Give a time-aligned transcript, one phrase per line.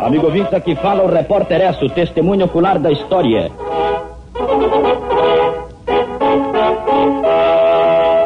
[0.00, 3.50] Amigo ouvinte, aqui fala o repórter Esso, testemunho ocular da história.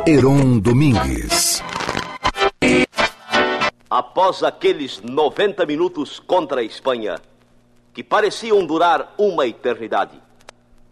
[0.07, 1.63] Heron Domingues.
[3.91, 7.17] Após aqueles 90 minutos contra a Espanha,
[7.95, 10.21] que pareciam durar uma eternidade,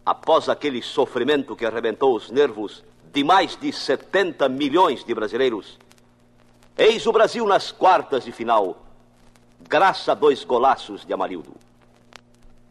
[0.05, 2.85] após aquele sofrimento que arrebentou os nervos
[3.17, 5.79] de mais de 70 milhões de brasileiros,
[6.77, 8.77] eis o Brasil nas quartas de final,
[9.67, 11.55] graças a dois golaços de Amarildo.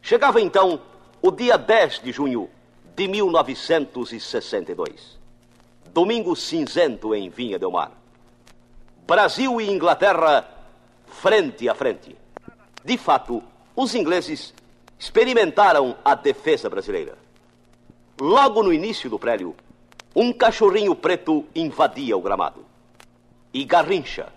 [0.04, 0.80] Chegava então
[1.20, 2.48] o dia 10 de junho
[2.96, 5.18] de 1962.
[5.92, 7.94] Domingo cinzento em Vinha del Mar.
[9.08, 10.48] Brasil e Inglaterra
[11.08, 12.16] frente a frente.
[12.84, 13.42] De fato,
[13.76, 14.54] os ingleses
[15.00, 17.18] experimentaram a defesa brasileira.
[18.22, 19.56] Logo no início do prédio,
[20.16, 22.66] um cachorrinho preto invadia o gramado.
[23.54, 24.32] E Garrincha,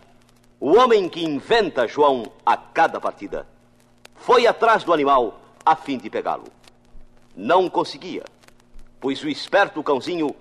[0.58, 3.46] o homem que inventa João a cada partida,
[4.16, 6.48] foi atrás do animal a fim de pegá-lo.
[7.36, 8.24] Não conseguia,
[9.00, 10.34] pois o esperto cãozinho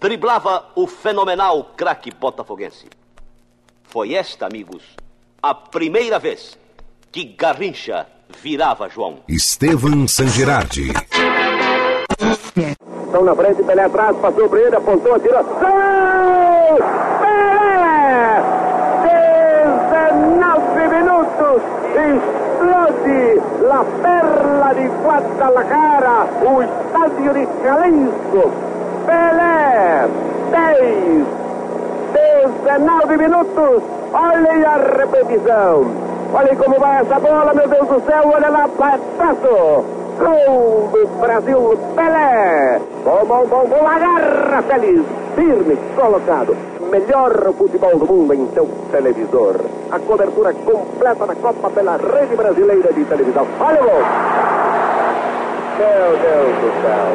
[0.00, 2.86] driblava o fenomenal craque botafoguense.
[3.82, 4.82] Foi esta, amigos,
[5.42, 6.58] a primeira vez
[7.12, 8.06] que Garrincha
[8.40, 9.18] virava João.
[9.28, 10.92] Estevam Sangerardi.
[13.10, 15.42] Estão na frente, Pelé atrás, passou por ele, apontou, atirou.
[15.42, 16.78] Gol!
[17.18, 18.40] Pelé!
[19.90, 21.60] 19 minutos!
[21.90, 28.50] Explode la perla di Guadalajara, o estádio de Jalisco.
[29.06, 30.06] Pelé!
[30.52, 31.26] 10,
[32.62, 33.82] 19 minutos!
[34.12, 35.84] Olhem a repetição!
[36.32, 38.30] Olhem como vai essa bola, meu Deus do céu!
[38.32, 39.99] Olha lá, bataço!
[40.20, 42.78] Gol do Brasil, Pelé!
[43.02, 45.02] Bom, bom, bom, bom, agarra feliz,
[45.34, 46.54] firme, colocado.
[46.90, 49.56] Melhor futebol do mundo em seu televisor.
[49.90, 53.46] A cobertura completa da Copa pela Rede Brasileira de Televisão.
[53.60, 54.02] Olha o gol!
[55.78, 57.08] Meu Deus do céu!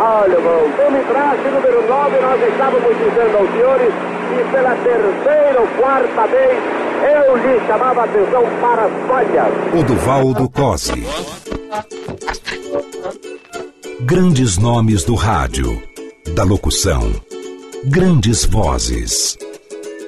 [0.00, 0.70] Olha o gol!
[0.76, 3.94] Tome traste número 9, nós estávamos dizendo aos senhores
[4.32, 9.80] e pela terceira ou quarta vez eu lhe chamava atenção para as falhas.
[9.80, 11.04] Oduvaldo Cosi.
[14.00, 15.82] Grandes nomes do rádio,
[16.34, 17.12] da locução,
[17.84, 19.36] grandes vozes.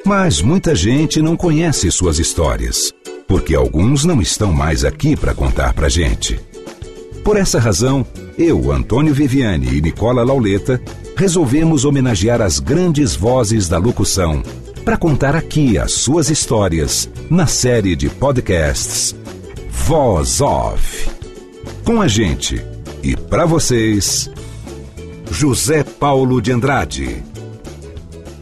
[0.04, 2.92] Mas muita gente não conhece suas histórias,
[3.28, 6.40] porque alguns não estão mais aqui para contar pra gente.
[7.22, 8.06] Por essa razão,
[8.38, 10.80] eu, Antônio Viviane e Nicola Lauleta
[11.16, 14.42] resolvemos homenagear as grandes vozes da locução
[14.84, 19.14] para contar aqui as suas histórias na série de podcasts
[19.70, 21.10] Voz Off.
[21.84, 22.62] Com a gente
[23.02, 24.30] e para vocês,
[25.30, 27.22] José Paulo de Andrade.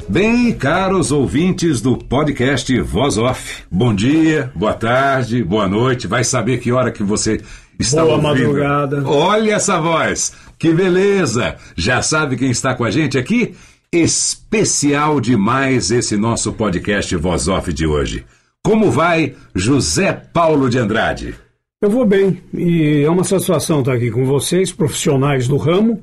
[0.08, 6.06] Bem, caros ouvintes do podcast Voz Off, bom dia, boa tarde, boa noite.
[6.06, 7.40] Vai saber que hora que você
[7.78, 8.28] está Boa ouvindo.
[8.28, 9.02] madrugada.
[9.06, 11.56] Olha essa voz, que beleza!
[11.76, 13.54] Já sabe quem está com a gente aqui?
[13.90, 18.22] Especial demais esse nosso podcast Voz Off de hoje.
[18.62, 21.34] Como vai José Paulo de Andrade?
[21.80, 26.02] Eu vou bem e é uma satisfação estar aqui com vocês, profissionais do ramo.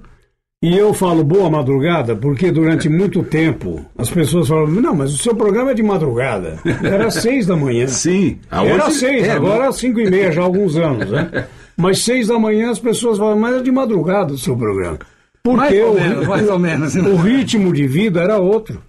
[0.64, 5.18] E eu falo boa madrugada porque durante muito tempo as pessoas falam: não, mas o
[5.20, 6.58] seu programa é de madrugada.
[6.84, 7.86] Era seis da manhã.
[7.88, 11.46] Sim, Era aonde- seis, é, agora é cinco e meia já há alguns anos, né?
[11.78, 14.98] Mas seis da manhã as pessoas falam: mas é de madrugada o seu programa.
[15.46, 16.96] Porque Mais ou o, menos, mais ou menos.
[16.98, 18.82] o ritmo de vida era outro.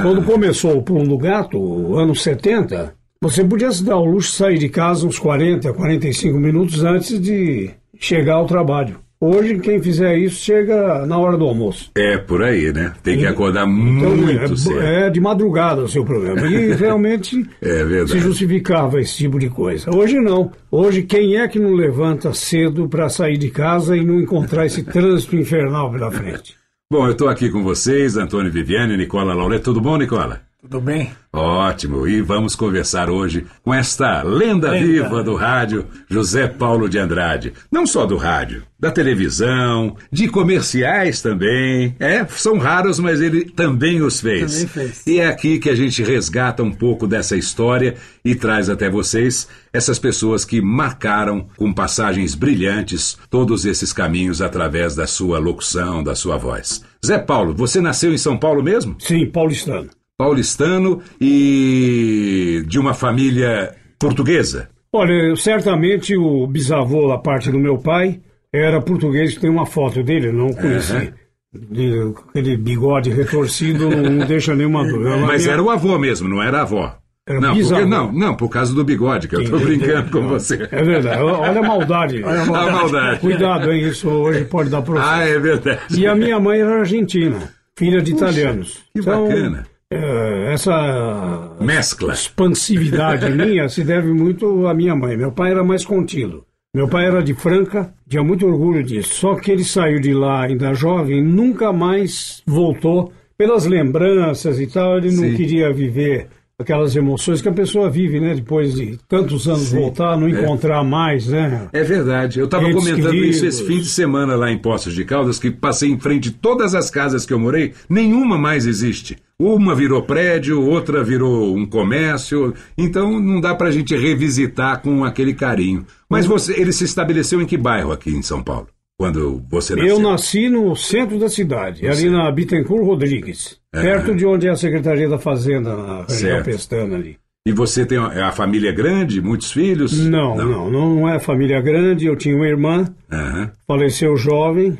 [0.00, 4.36] Quando começou o Pulo do Gato, anos 70, você podia se dar o luxo de
[4.38, 8.98] sair de casa uns 40, 45 minutos antes de chegar ao trabalho.
[9.20, 11.90] Hoje, quem fizer isso chega na hora do almoço.
[11.96, 12.92] É por aí, né?
[13.02, 14.80] Tem que acordar Então, muito é, cedo.
[14.80, 16.46] é de madrugada o seu programa.
[16.46, 19.90] E realmente É se justificava esse tipo de coisa.
[19.92, 20.52] Hoje não.
[20.70, 24.84] Hoje, quem é que não levanta cedo para sair de casa e não encontrar esse
[24.86, 26.54] trânsito infernal pela frente?
[26.90, 29.58] Bom, eu estou aqui com vocês, Antônio Viviane, Nicola Lauré.
[29.58, 30.47] Tudo bom, Nicola?
[30.60, 31.12] Tudo bem?
[31.32, 37.52] Ótimo, e vamos conversar hoje com esta lenda viva do rádio, José Paulo de Andrade.
[37.70, 41.94] Não só do rádio, da televisão, de comerciais também.
[42.00, 44.52] É, são raros, mas ele também os fez.
[44.52, 45.06] Também fez.
[45.06, 47.94] E é aqui que a gente resgata um pouco dessa história
[48.24, 54.96] e traz até vocês essas pessoas que marcaram com passagens brilhantes todos esses caminhos através
[54.96, 56.84] da sua locução, da sua voz.
[57.06, 58.96] Zé Paulo, você nasceu em São Paulo mesmo?
[58.98, 59.88] Sim, paulistano.
[60.18, 64.68] Paulistano e de uma família portuguesa.
[64.92, 68.20] Olha, certamente o bisavô da parte do meu pai
[68.52, 71.12] era português, tem uma foto dele, não conheci.
[71.54, 75.16] De- aquele bigode retorcido não deixa nenhuma dúvida.
[75.18, 76.94] Mas Minha- era o avô mesmo, não era a avó.
[77.26, 80.28] Era não, porque, não, não, por causa do bigode, que eu Sim, brincando com não,
[80.30, 80.66] você.
[80.72, 82.22] É verdade, olha a maldade.
[82.24, 83.20] A maldade.
[83.20, 83.86] Cuidado, hein?
[83.86, 85.08] Isso hoje pode dar processo.
[85.10, 85.80] Ah, é verdade.
[85.98, 87.36] E a minha mãe era argentina,
[87.78, 88.82] filha de italianos.
[88.94, 89.66] que Então, bacana.
[89.90, 92.12] É, essa Mescla.
[92.12, 95.16] expansividade minha se deve muito à minha mãe.
[95.16, 96.44] Meu pai era mais contido.
[96.74, 99.14] Meu pai era de Franca, tinha muito orgulho disso.
[99.14, 103.12] Só que ele saiu de lá ainda jovem, nunca mais voltou.
[103.38, 105.36] Pelas lembranças e tal, ele não Sim.
[105.36, 106.26] queria viver
[106.58, 108.34] aquelas emoções que a pessoa vive, né?
[108.34, 111.68] Depois de tantos anos voltar, não encontrar mais, né?
[111.72, 112.40] É verdade.
[112.40, 115.88] Eu estava comentando isso esse fim de semana lá em Poços de Caldas, que passei
[115.88, 119.16] em frente de todas as casas que eu morei, nenhuma mais existe.
[119.38, 125.34] Uma virou prédio, outra virou um comércio, então não dá pra gente revisitar com aquele
[125.34, 125.86] carinho.
[126.10, 128.66] Mas você, ele se estabeleceu em que bairro aqui em São Paulo?
[128.98, 129.94] Quando você nasceu?
[129.94, 133.82] Eu nasci no centro da cidade, ali na Bittencourt Rodrigues, É.
[133.82, 136.44] perto de onde é a Secretaria da Fazenda, na região Certo.
[136.46, 137.18] pestana ali.
[137.46, 139.98] E você tem a, a família grande, muitos filhos?
[140.06, 142.06] Não, não, não, é família grande.
[142.06, 143.50] Eu tinha uma irmã, Aham.
[143.66, 144.76] faleceu jovem,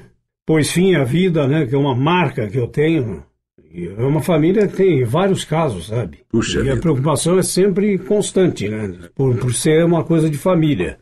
[0.46, 1.66] pôs fim à vida, né?
[1.66, 3.22] Que é uma marca que eu tenho.
[3.74, 6.18] É uma família que tem vários casos, sabe?
[6.30, 6.80] Puxa e a vida.
[6.80, 8.90] preocupação é sempre constante, né?
[9.14, 10.98] Por, por ser uma coisa de família.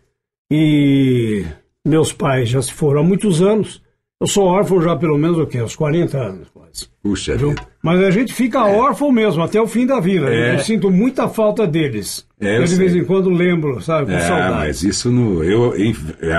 [0.51, 1.45] E
[1.85, 3.83] meus pais já se foram há muitos anos.
[4.21, 5.61] Eu sou órfão já pelo menos o quê?
[5.63, 6.87] Uns 40 anos quase.
[7.03, 7.51] Puxa Viu?
[7.51, 7.63] vida.
[7.83, 10.33] Mas a gente fica órfão mesmo, até o fim da vida.
[10.33, 10.55] É.
[10.55, 12.27] Eu sinto muita falta deles.
[12.41, 14.55] É, eu eu de vez em quando lembro, sabe, com É, saudade.
[14.55, 15.75] mas isso no, eu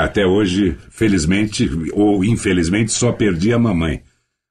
[0.02, 4.02] até hoje, felizmente ou infelizmente, só perdi a mamãe.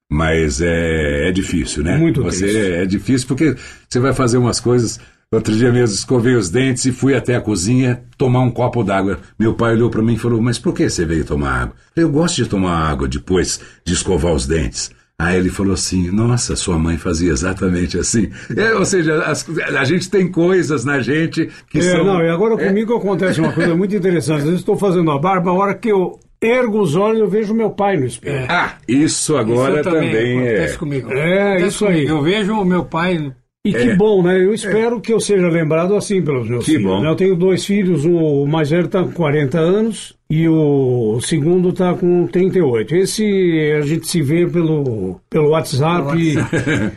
[0.09, 1.97] Mas é, é difícil, né?
[1.97, 2.71] Muito você triste.
[2.71, 3.55] é difícil porque
[3.89, 5.01] você vai fazer umas coisas.
[5.29, 9.19] Outro dia mesmo escovei os dentes e fui até a cozinha tomar um copo d'água.
[9.37, 11.75] Meu pai olhou para mim e falou: Mas por que você veio tomar água?
[11.97, 14.89] Eu gosto de tomar água depois de escovar os dentes.
[15.19, 18.29] Aí ele falou assim: Nossa, sua mãe fazia exatamente assim.
[18.55, 19.45] É, ou seja, as-
[19.77, 22.05] a gente tem coisas na gente que É, são.
[22.05, 24.37] não, e agora É, comigo acontece uma coisa muito interessante.
[24.37, 27.53] Às vezes estou fazendo a barba, a hora que eu ergo os olhos, eu vejo
[27.53, 28.45] meu pai no espelho.
[28.47, 30.51] Ah, isso agora Isso também, é.
[30.53, 31.11] acontece comigo.
[31.11, 31.93] É, Acontece isso aí.
[32.07, 32.11] comigo.
[32.11, 33.33] Eu vejo o meu pai.
[33.69, 34.37] E que bom, né?
[34.43, 36.85] Eu espero que eu seja lembrado assim pelos meus Que filhos.
[36.85, 37.05] bom.
[37.05, 41.93] Eu tenho dois filhos, o mais velho está com 40 anos e o segundo está
[41.93, 42.95] com 38.
[42.95, 46.17] Esse a gente se vê pelo, pelo WhatsApp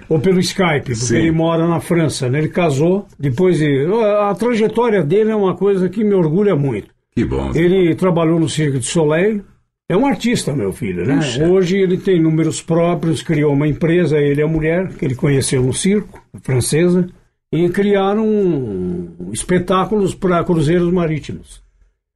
[0.09, 1.17] ou pelo Skype, porque Sim.
[1.17, 2.39] ele mora na França, né?
[2.39, 3.87] Ele casou, depois de...
[4.29, 6.89] A trajetória dele é uma coisa que me orgulha muito.
[7.15, 7.51] Que bom.
[7.55, 9.43] Ele trabalhou no Cirque du Soleil.
[9.91, 11.17] É um artista, meu filho, né?
[11.17, 11.45] Puxa.
[11.49, 15.75] Hoje ele tem números próprios, criou uma empresa, ele a mulher, que ele conheceu no
[15.75, 17.09] circo, francesa,
[17.53, 21.61] e criaram espetáculos para cruzeiros marítimos.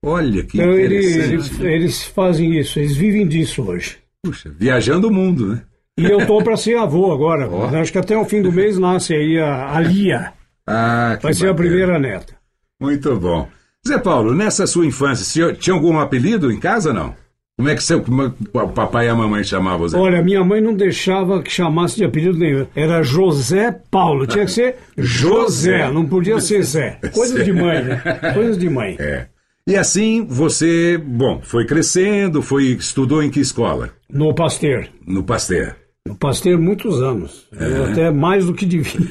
[0.04, 1.32] Olha que Então interessante.
[1.32, 3.96] eles, eles fazem isso, eles vivem disso hoje.
[4.22, 5.62] Puxa, viajando o mundo, né?
[5.98, 7.48] E eu tô para ser avô agora.
[7.50, 7.66] Ó.
[7.66, 10.32] Acho que até o fim do mês nasce aí a, a Lia.
[10.66, 11.68] Ah, que Vai ser a bacana.
[11.68, 12.34] primeira neta.
[12.80, 13.48] Muito bom.
[13.86, 17.14] Zé Paulo, nessa sua infância, tinha algum apelido em casa não?
[17.56, 19.96] Como é que seu, é o papai e a mamãe chamavam você?
[19.96, 22.66] Olha, minha mãe não deixava que chamasse de apelido nenhum.
[22.74, 24.26] Era José Paulo.
[24.26, 25.78] Tinha que ser José.
[25.78, 26.98] José, não podia ser Zé.
[27.14, 28.02] Coisas de mãe, né?
[28.34, 28.96] Coisas de mãe.
[28.98, 29.26] É.
[29.68, 33.90] E assim você, bom, foi crescendo, foi estudou em que escola?
[34.10, 34.88] No Pasteur.
[35.06, 35.76] No Pasteur.
[36.06, 37.48] No Pasteur, muitos anos.
[37.58, 37.64] É.
[37.64, 39.00] Eu Até mais do que devia.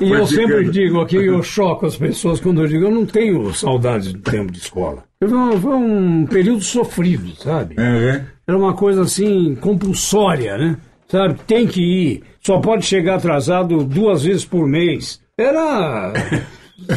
[0.00, 3.04] e Foi eu sempre digo aqui, eu choco as pessoas quando eu digo, eu não
[3.04, 5.02] tenho saudades do tempo de escola.
[5.18, 7.74] Foi um, foi um período sofrido, sabe?
[7.76, 8.24] Uhum.
[8.46, 10.76] Era uma coisa assim, compulsória, né?
[11.08, 11.40] Sabe?
[11.44, 12.22] Tem que ir.
[12.40, 15.20] Só pode chegar atrasado duas vezes por mês.
[15.36, 16.12] Era,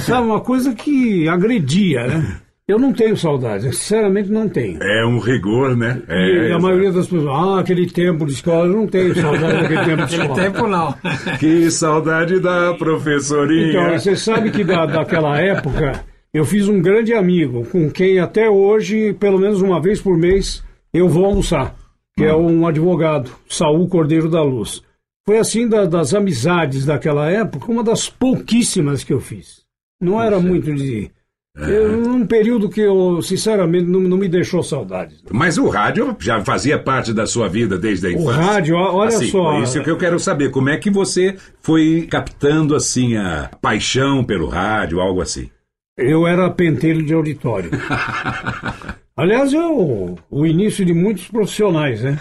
[0.05, 2.42] sabe, uma coisa que agredia, né?
[2.67, 4.81] Eu não tenho saudade, eu sinceramente não tenho.
[4.81, 6.01] É um rigor, né?
[6.07, 6.61] E É, a exato.
[6.61, 10.03] maioria das pessoas, ah, aquele tempo de escola, eu não tenho saudade daquele tempo de
[10.03, 10.41] Aquele escola.
[10.41, 10.95] tempo não.
[11.39, 13.69] Que saudade da professorinha.
[13.69, 18.49] Então, você sabe que da, daquela época, eu fiz um grande amigo, com quem até
[18.49, 21.75] hoje, pelo menos uma vez por mês, eu vou almoçar,
[22.15, 24.81] que é um advogado, Saul Cordeiro da Luz.
[25.25, 29.63] foi assim da, das amizades daquela época, uma das pouquíssimas que eu fiz.
[30.01, 31.11] Não era muito de.
[31.55, 35.23] Eu, num período que eu, sinceramente, não, não me deixou saudades.
[35.31, 38.41] Mas o rádio já fazia parte da sua vida desde a O infância.
[38.41, 39.61] rádio, ó, olha Assim, só.
[39.61, 40.49] Isso que eu quero saber.
[40.49, 45.47] Como é que você foi captando assim a paixão pelo rádio, algo assim?
[45.95, 47.69] Eu era pentelho de auditório.
[49.15, 52.17] Aliás, eu, o início de muitos profissionais, né?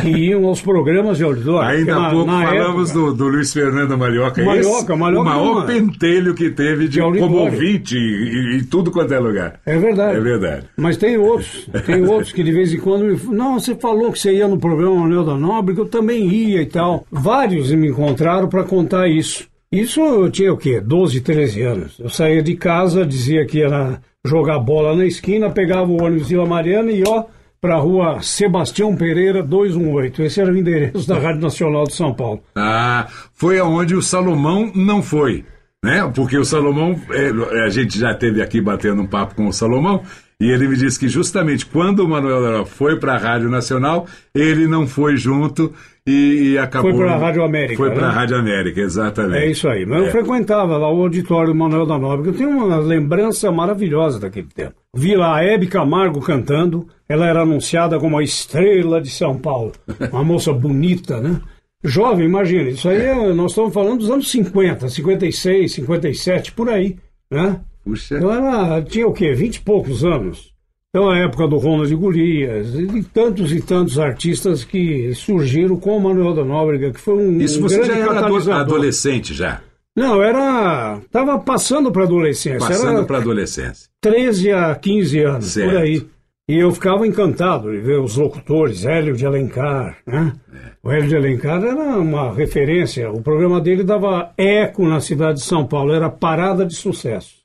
[0.00, 1.68] Que iam aos programas de auditório.
[1.78, 4.44] Ainda há pouco falamos época- do, do Luiz Fernando Malhoca.
[4.44, 5.66] Malhoca, Malhoca o maior é.
[5.66, 9.60] pentelho que teve de, De como ouvinte e, e- tudo quanto é lugar.
[9.66, 10.16] É verdade.
[10.16, 10.66] É verdade.
[10.76, 14.18] Mas tem outros, tem outros que de vez em quando me não, você falou que
[14.18, 17.06] você ia no programa Anel da Nobre, que eu também ia e tal.
[17.10, 19.46] Vários me encontraram para contar isso.
[19.70, 20.80] Isso eu tinha o quê?
[20.80, 21.98] 12, 13 anos.
[21.98, 26.46] Eu saía de casa, dizia que ia jogar bola na esquina, pegava o ônibus Vila
[26.46, 27.24] Mariana e ó,
[27.62, 30.24] para a rua Sebastião Pereira 218.
[30.24, 32.42] Esse era o endereço da Rádio Nacional de São Paulo.
[32.56, 35.44] Ah, foi aonde o Salomão não foi,
[35.82, 36.10] né?
[36.12, 37.30] Porque o Salomão, é,
[37.64, 40.02] a gente já teve aqui batendo um papo com o Salomão,
[40.40, 44.66] e ele me disse que justamente quando o Manuel foi para a Rádio Nacional, ele
[44.66, 45.72] não foi junto
[46.06, 46.90] e, e acabou.
[46.90, 48.14] Foi pra Rádio América, Foi para a né?
[48.14, 49.36] Rádio América, exatamente.
[49.44, 49.86] É isso aí.
[49.86, 52.30] Mas eu frequentava lá o auditório do Manuel da Nóbrega.
[52.30, 54.74] Eu tenho uma lembrança maravilhosa daquele tempo.
[54.94, 56.88] Vi lá a Hebe Camargo cantando.
[57.08, 59.72] Ela era anunciada como a estrela de São Paulo.
[60.10, 61.40] Uma moça bonita, né?
[61.84, 62.70] Jovem, imagina.
[62.70, 66.96] Isso aí é- nós estamos falando dos anos 50, 56, 57, por aí,
[67.30, 67.60] né?
[67.84, 68.16] Puxa.
[68.16, 69.32] Eu era, tinha o quê?
[69.34, 70.52] Vinte e poucos anos.
[70.94, 75.96] Então, a época do Ronald Golias, e de tantos e tantos artistas que surgiram com
[75.96, 78.20] o Manuel da Nóbrega, que foi um, Isso um você já era
[78.60, 79.62] adolescente já,
[79.96, 81.00] Não, era.
[81.10, 82.58] Tava passando para adolescência.
[82.68, 83.88] passando para adolescência.
[84.02, 85.70] 13 a 15 anos, Certo.
[85.70, 86.06] por aí.
[86.48, 90.34] E eu ficava encantado de ver os locutores, Hélio de Alencar, né?
[90.52, 90.58] É.
[90.82, 93.10] O Hélio de Alencar era uma referência.
[93.10, 97.36] O programa dele dava eco na cidade de São Paulo, era Parada de Sucesso.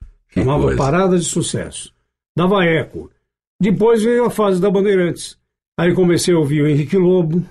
[0.43, 0.77] Chamava coisa.
[0.77, 1.93] Parada de Sucesso.
[2.35, 3.09] Dava eco.
[3.61, 5.37] Depois veio a fase da Bandeirantes.
[5.79, 7.43] Aí comecei a ouvir o Henrique Lobo,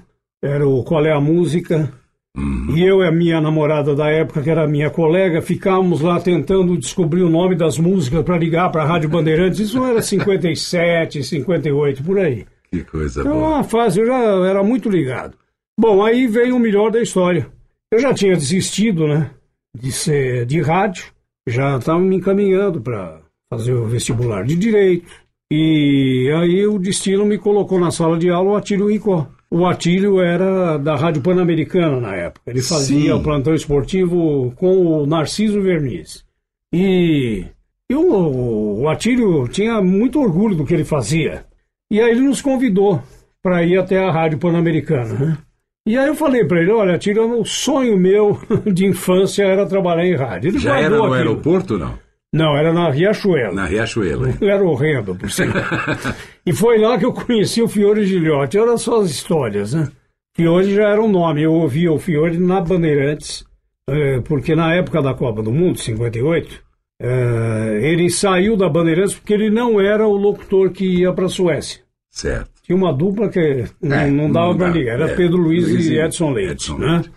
[0.42, 1.92] era o Qual é a Música.
[2.36, 2.76] Uhum.
[2.76, 6.76] E eu e a minha namorada da época, que era minha colega, ficávamos lá tentando
[6.76, 9.58] descobrir o nome das músicas para ligar para a Rádio Bandeirantes.
[9.60, 12.44] Isso era 57, 58, por aí.
[12.70, 13.48] Que coisa Então, boa.
[13.48, 15.36] uma fase, eu já era muito ligado.
[15.78, 17.48] Bom, aí veio o melhor da história.
[17.90, 19.30] Eu já tinha desistido, né,
[19.74, 21.06] de ser de rádio,
[21.46, 25.06] já estava me encaminhando para fazer o vestibular de direito.
[25.50, 29.28] E aí o destino me colocou na sala de aula o Atílio Ricó.
[29.48, 32.50] O Atílio era da Rádio Pan-Americana na época.
[32.50, 33.18] Ele fazia Sim.
[33.18, 36.24] o plantão esportivo com o Narciso Verniz.
[36.72, 37.44] E,
[37.88, 41.46] e o, o Atílio tinha muito orgulho do que ele fazia.
[41.88, 43.00] E aí ele nos convidou
[43.40, 45.14] para ir até a Rádio Pan-Americana.
[45.14, 45.38] Né?
[45.86, 50.04] E aí eu falei para ele, olha, Atílio, o sonho meu de infância era trabalhar
[50.04, 50.48] em rádio.
[50.50, 51.14] Ele Já era no aquilo.
[51.14, 51.96] aeroporto, não?
[52.34, 53.54] Não, era na Riachuelo.
[53.54, 54.26] Na Riachuelo.
[54.26, 54.34] hein?
[54.40, 55.54] Ele era horrendo, por sinal.
[56.44, 58.58] e foi lá que eu conheci o Fiore Gilhote.
[58.58, 59.88] Olha só as histórias, né?
[60.36, 61.42] Fiore já era um nome.
[61.44, 63.44] Eu ouvia o Fiore na Bandeirantes,
[63.88, 66.62] eh, porque na época da Copa do Mundo, 58,
[67.00, 71.30] eh, ele saiu da Bandeirantes porque ele não era o locutor que ia para a
[71.30, 71.80] Suécia.
[72.10, 72.50] Certo.
[72.66, 74.74] Tinha uma dupla que não, É, não dava não para dá.
[74.74, 74.94] ligar.
[75.00, 76.52] Era É, Pedro Luiz, Luiz e Edson Leite.
[76.52, 76.92] Edson né?
[76.94, 77.10] Leite.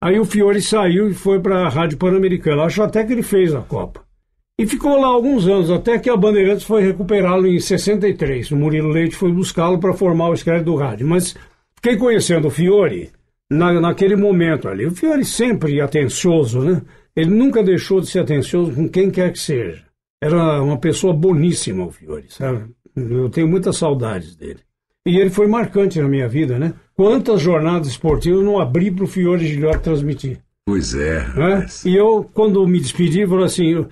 [0.00, 2.62] Aí o Fiore saiu e foi para a Rádio Pan-Americana.
[2.62, 4.04] Acho até que ele fez a Copa.
[4.58, 8.50] E ficou lá alguns anos, até que a Bandeirantes foi recuperá-lo em 63.
[8.52, 11.06] O Murilo Leite foi buscá-lo para formar o esquerdo do rádio.
[11.06, 11.34] Mas
[11.74, 13.10] fiquei conhecendo o Fiore
[13.50, 14.86] na, naquele momento ali.
[14.86, 16.80] O Fiore sempre atencioso, né?
[17.16, 19.82] Ele nunca deixou de ser atencioso com quem quer que seja.
[20.22, 22.66] Era uma pessoa boníssima, o Fiore, sabe?
[22.94, 24.60] Eu tenho muitas saudades dele.
[25.06, 26.74] E ele foi marcante na minha vida, né?
[26.96, 30.40] Quantas jornadas esportivas eu não abri para o Fiore Gilhote transmitir?
[30.66, 31.24] Pois é.
[31.36, 31.66] né?
[31.84, 33.86] E eu, quando me despedi, falei assim: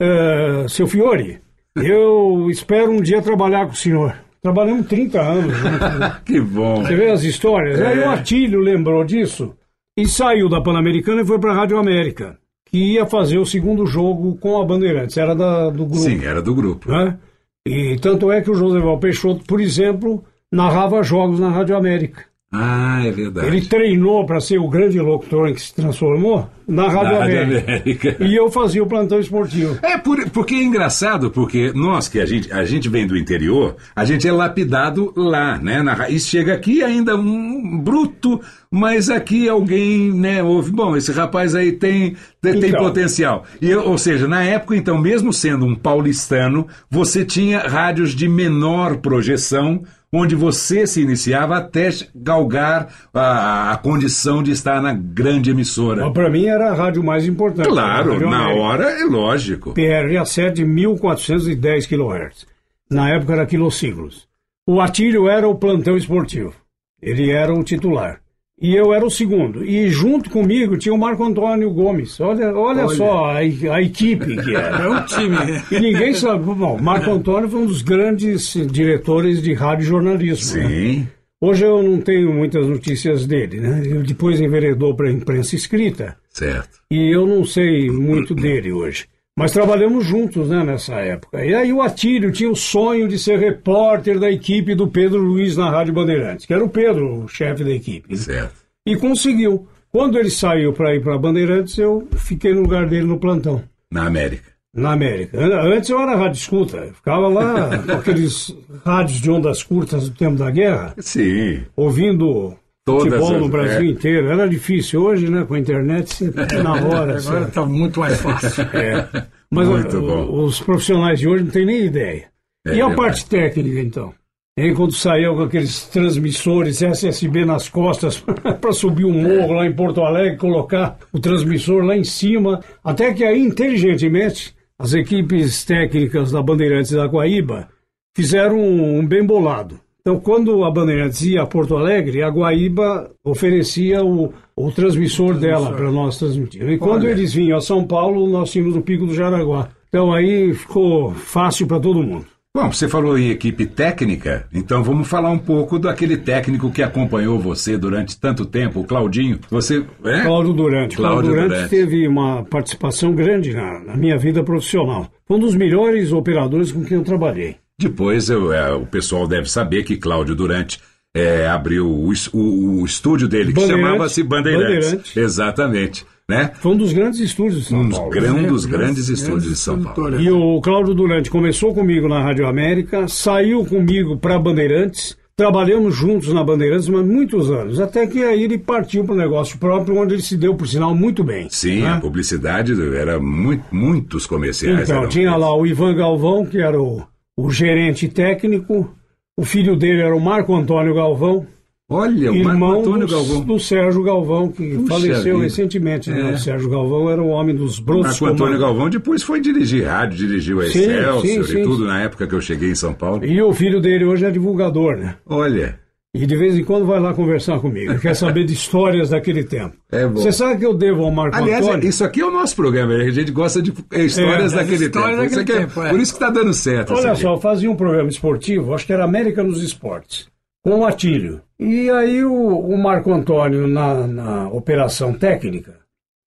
[0.00, 1.40] "Eh, seu Fiore,
[1.74, 4.14] eu espero um dia trabalhar com o senhor.
[4.42, 5.62] Trabalhamos 30 anos.
[5.62, 6.16] Né?
[6.24, 6.82] Que bom.
[6.82, 7.80] Você vê as histórias?
[7.80, 9.54] Aí o Atílio lembrou disso
[9.96, 13.86] e saiu da Pan-Americana e foi para a Rádio América, que ia fazer o segundo
[13.86, 15.96] jogo com a Bandeirantes, era da, do grupo.
[15.96, 16.90] Sim, era do grupo.
[16.90, 17.18] Né?
[17.66, 22.26] E tanto é que o Joseval Peixoto, por exemplo, narrava jogos na Rádio América.
[22.50, 23.46] Ah, é verdade.
[23.46, 27.70] Ele treinou para ser o grande locutor em que se transformou na Rádio, Na América.
[27.72, 28.16] América.
[28.24, 29.78] E eu fazia o plantão esportivo.
[29.82, 33.76] É, por- porque é engraçado, porque nós que a gente, a gente vem do interior,
[33.94, 35.82] a gente é lapidado lá, né?
[35.82, 38.40] Na, e chega aqui ainda um bruto,
[38.70, 42.82] mas aqui alguém, né, ouve, bom, esse rapaz aí tem, tem, tem Então.
[42.82, 43.44] potencial.
[43.60, 48.96] E, ou seja, na época, então, mesmo sendo um paulistano, você tinha rádios de menor
[48.96, 56.10] projeção, onde você se iniciava até galgar a, a condição de estar na grande emissora.
[56.10, 57.68] Para mim era a rádio mais importante.
[57.68, 58.60] Claro, na América.
[58.60, 59.72] hora é lógico.
[59.72, 62.46] PRA 7 de 1410 kHz.
[62.90, 64.26] Na época era quilociclos.
[64.66, 66.54] O Atílio era o plantão esportivo.
[67.00, 68.20] Ele era o titular.
[68.60, 69.64] E eu era o segundo.
[69.64, 72.18] E junto comigo tinha o Marco Antônio Gomes.
[72.18, 72.96] Olha, olha, olha.
[72.96, 74.82] só a, a, equipe que era.
[74.82, 75.36] É um time.
[75.70, 76.44] E ninguém sabe.
[76.44, 80.60] Bom, Marco Antônio foi um dos grandes diretores de rádio jornalismo.
[80.60, 80.68] Né?
[80.68, 80.98] Sim.
[80.98, 81.08] Né?
[81.40, 83.80] Hoje eu não tenho muitas notícias dele, né?
[83.84, 86.16] Ele depois enveredou para a imprensa escrita.
[86.30, 86.80] Certo.
[86.90, 89.06] E eu não sei muito dele hoje.
[89.38, 91.44] Mas trabalhamos juntos né, nessa época.
[91.44, 95.56] E aí o Atílio tinha o sonho de ser repórter da equipe do Pedro Luiz
[95.56, 98.10] na Rádio Bandeirantes, que era o Pedro, o chefe da equipe.
[98.10, 98.16] Né?
[98.16, 98.56] Certo.
[98.84, 99.68] E conseguiu.
[99.92, 103.62] Quando ele saiu para ir para Bandeirantes, eu fiquei no lugar dele no plantão.
[103.92, 104.50] Na América.
[104.74, 105.38] Na América.
[105.38, 106.78] Antes eu era rádio escuta.
[106.78, 108.52] Eu ficava lá com aqueles
[108.84, 110.94] rádios de ondas curtas do tempo da guerra.
[110.98, 111.62] Sim.
[111.76, 112.56] Ouvindo
[112.88, 113.90] Todas futebol no Brasil é.
[113.90, 114.28] inteiro.
[114.28, 115.02] Era difícil.
[115.02, 116.24] Hoje, né, com a internet,
[116.62, 117.18] na hora.
[117.20, 118.64] Agora está muito mais fácil.
[118.74, 119.08] É.
[119.50, 122.26] Mas o, os profissionais de hoje não têm nem ideia.
[122.66, 124.14] É, e a parte técnica, então?
[124.58, 128.18] E quando saiu com aqueles transmissores SSB nas costas
[128.60, 133.14] para subir um morro lá em Porto Alegre, colocar o transmissor lá em cima, até
[133.14, 137.68] que aí, inteligentemente, as equipes técnicas da Bandeirantes da Guaíba
[138.16, 139.78] fizeram um, um bem bolado.
[140.08, 145.70] Então, quando a Bandeirantes ia a Porto Alegre, a Guaíba oferecia o, o transmissor dela
[145.70, 146.66] para nós transmitir.
[146.66, 147.10] E quando Olha.
[147.10, 149.68] eles vinham a São Paulo, nós tínhamos o Pico do Jaraguá.
[149.90, 152.24] Então, aí ficou fácil para todo mundo.
[152.56, 157.38] Bom, você falou em equipe técnica, então vamos falar um pouco daquele técnico que acompanhou
[157.38, 159.38] você durante tanto tempo, o Claudinho.
[159.50, 160.22] Você, é?
[160.22, 160.96] Cláudio Durante.
[160.96, 165.06] Cláudio Durante, Durante teve uma participação grande na, na minha vida profissional.
[165.26, 167.56] Foi um dos melhores operadores com quem eu trabalhei.
[167.80, 170.80] Depois eu, é, o pessoal deve saber que Cláudio Durante
[171.14, 174.86] é, abriu o, o, o, estúdio dele, que chamava-se Bandeirantes.
[174.86, 175.16] Bandeirantes.
[175.16, 176.06] Exatamente.
[176.28, 176.50] Né?
[176.60, 178.36] Foi um dos grandes estúdios de São um Paulo.
[178.36, 180.20] Um dos grandes estúdios de São Paulo.
[180.20, 186.32] E o Cláudio Durante começou comigo na Rádio América, saiu comigo para Bandeirantes, trabalhamos juntos
[186.34, 190.14] na Bandeirantes, mas muitos anos, até que aí ele partiu para o negócio próprio, onde
[190.14, 191.48] ele se deu, por sinal, muito bem.
[191.48, 191.92] Sim, né?
[191.92, 194.90] a publicidade era muito, muitos comerciais.
[194.90, 197.02] Então, tinha lá o Ivan Galvão, que era o
[197.38, 198.92] o gerente técnico,
[199.36, 201.46] o filho dele era o Marco Antônio Galvão.
[201.88, 203.40] Olha, o irmão do, Galvão.
[203.42, 205.44] do Sérgio Galvão, que Puxa faleceu vida.
[205.44, 206.10] recentemente.
[206.10, 206.32] Né?
[206.32, 206.34] É.
[206.34, 208.20] O Sérgio Galvão era o homem dos brotos.
[208.20, 212.00] Marco Antônio Galvão depois foi dirigir rádio, dirigiu a Excelsior sim, sim, e tudo na
[212.00, 213.24] época que eu cheguei em São Paulo.
[213.24, 215.14] E o filho dele hoje é divulgador, né?
[215.24, 215.78] Olha.
[216.14, 217.98] E de vez em quando vai lá conversar comigo.
[217.98, 219.76] Quer saber de histórias daquele tempo.
[219.90, 220.20] É bom.
[220.20, 221.88] Você sabe que eu devo ao Marco Aliás, Antônio?
[221.88, 222.92] isso aqui é o nosso programa.
[222.94, 225.36] A gente gosta de histórias é, daquele histórias tempo.
[225.36, 226.92] Daquele tempo é, Por isso que está dando certo.
[226.92, 230.28] Olha só, eu fazia um programa esportivo, acho que era América nos Esportes,
[230.62, 231.40] com o Atílio.
[231.58, 235.76] E aí o, o Marco Antônio, na, na operação técnica,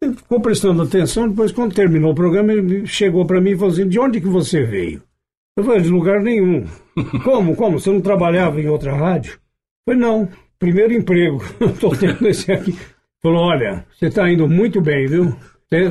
[0.01, 1.29] ele ficou prestando atenção.
[1.29, 4.27] Depois, quando terminou o programa, ele chegou para mim e falou assim: De onde que
[4.27, 5.03] você veio?
[5.55, 6.65] Eu falei: De lugar nenhum.
[7.23, 7.55] Como?
[7.55, 7.79] Como?
[7.79, 9.39] Você não trabalhava em outra rádio?
[9.85, 10.29] Falei: Não
[10.61, 12.77] primeiro emprego, estou tendo esse aqui.
[13.21, 15.35] Falou, olha, você está indo muito bem, viu?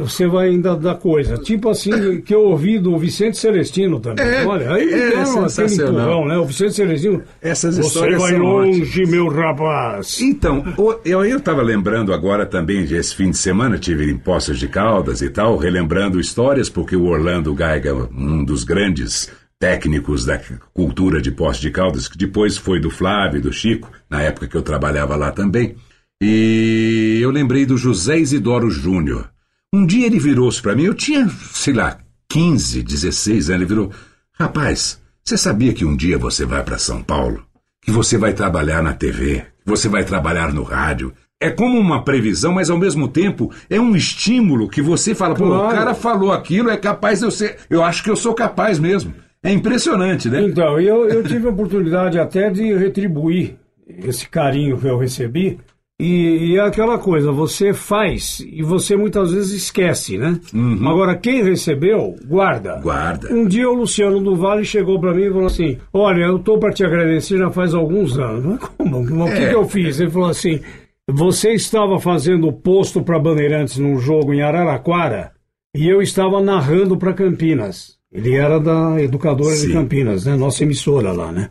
[0.01, 1.39] Você vai ainda dar coisa.
[1.39, 4.27] Tipo assim, que eu ouvi do Vicente Celestino também.
[4.27, 6.37] É, Olha, aí é, deram aquele empurrão, né?
[6.37, 7.23] O Vicente Celestino.
[7.41, 9.09] Essas você histórias vai longe, ótimas.
[9.09, 10.21] meu rapaz.
[10.21, 10.63] Então,
[11.03, 15.31] eu estava lembrando agora também, esse fim de semana, tive em Poços de Caldas e
[15.31, 20.41] tal, relembrando histórias, porque o Orlando Geiger, um dos grandes técnicos da
[20.73, 24.49] cultura de Poços de Caldas, que depois foi do Flávio e do Chico, na época
[24.49, 25.77] que eu trabalhava lá também.
[26.21, 29.31] E eu lembrei do José Isidoro Júnior.
[29.73, 31.99] Um dia ele virou-se para mim, eu tinha, sei lá,
[32.31, 33.93] 15, 16 anos, ele virou:
[34.33, 37.45] Rapaz, você sabia que um dia você vai para São Paulo?
[37.83, 41.13] Que você vai trabalhar na TV, que você vai trabalhar no rádio?
[41.39, 45.47] É como uma previsão, mas ao mesmo tempo é um estímulo que você fala: Pô,
[45.47, 45.67] claro.
[45.67, 47.59] o cara falou aquilo, é capaz de eu ser.
[47.69, 49.15] Eu acho que eu sou capaz mesmo.
[49.43, 50.43] É impressionante, né?
[50.43, 55.59] Então, eu, eu tive a oportunidade até de retribuir esse carinho que eu recebi.
[56.01, 60.41] E, e é aquela coisa, você faz e você muitas vezes esquece, né?
[60.55, 60.89] Uhum.
[60.89, 62.81] Agora, quem recebeu, guarda.
[62.81, 63.31] Guarda.
[63.31, 66.59] Um dia o Luciano do Vale chegou para mim e falou assim: Olha, eu tô
[66.59, 68.45] para te agradecer já faz alguns anos.
[68.47, 69.25] Mas como?
[69.25, 69.37] O é.
[69.37, 70.01] que, que eu fiz?
[70.01, 70.61] Ele falou assim:
[71.07, 75.33] Você estava fazendo posto para Bandeirantes num jogo em Araraquara
[75.77, 78.00] e eu estava narrando para Campinas.
[78.13, 79.69] Ele era da Educadora Sim.
[79.69, 80.37] de Campinas, né?
[80.37, 81.51] Nossa emissora lá, né?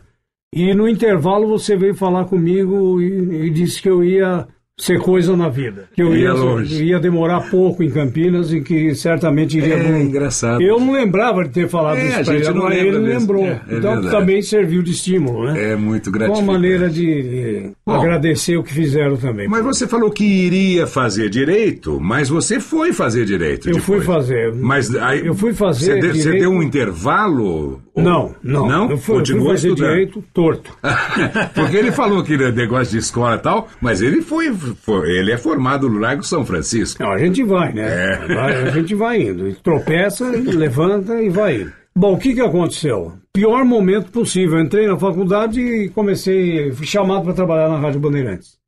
[0.52, 4.46] E no intervalo você veio falar comigo e, e disse que eu ia
[4.78, 5.88] ser coisa na vida.
[5.94, 6.84] Que eu Ia ia, longe.
[6.84, 9.74] ia demorar pouco em Campinas e que certamente iria.
[9.74, 10.62] É engraçado.
[10.62, 13.06] Eu não lembrava de ter falado É, isso a pra gente ele, mas ele mesmo.
[13.20, 13.44] lembrou.
[13.44, 14.10] É, é então verdade.
[14.10, 15.72] também serviu de estímulo, né?
[15.72, 16.52] É muito Foi uma gratificante.
[16.52, 17.94] maneira de, Bom.
[17.94, 19.46] agradecer o que fizeram também.
[19.48, 23.68] Mas você falou que iria fazer direito, mas você foi fazer direito.
[23.68, 23.84] Eu depois.
[23.84, 24.54] fui fazer.
[24.54, 27.82] Mas aí, Eu fui fazer Você deu, você deu um intervalo?
[27.96, 28.66] Não, não.
[28.66, 28.90] Não?
[28.92, 29.90] Eu fui, eu fui Continuou fazer estudando.
[29.90, 30.74] direito torto.
[31.54, 34.50] Porque ele falou que ele negócio de escola e tal, mas ele foi-
[35.06, 37.02] ele é formado no Largo São Francisco.
[37.02, 37.86] Não, a gente vai, né?
[37.88, 38.34] É.
[38.34, 39.54] Vai- a gente vai indo.
[39.62, 41.72] Tropeça, levanta e vai indo.
[41.96, 43.14] Bom, o que, que aconteceu?
[43.32, 44.58] Pior momento possível.
[44.58, 48.58] Eu entrei na faculdade e comecei, fui chamado para trabalhar na Rádio Bandeirantes.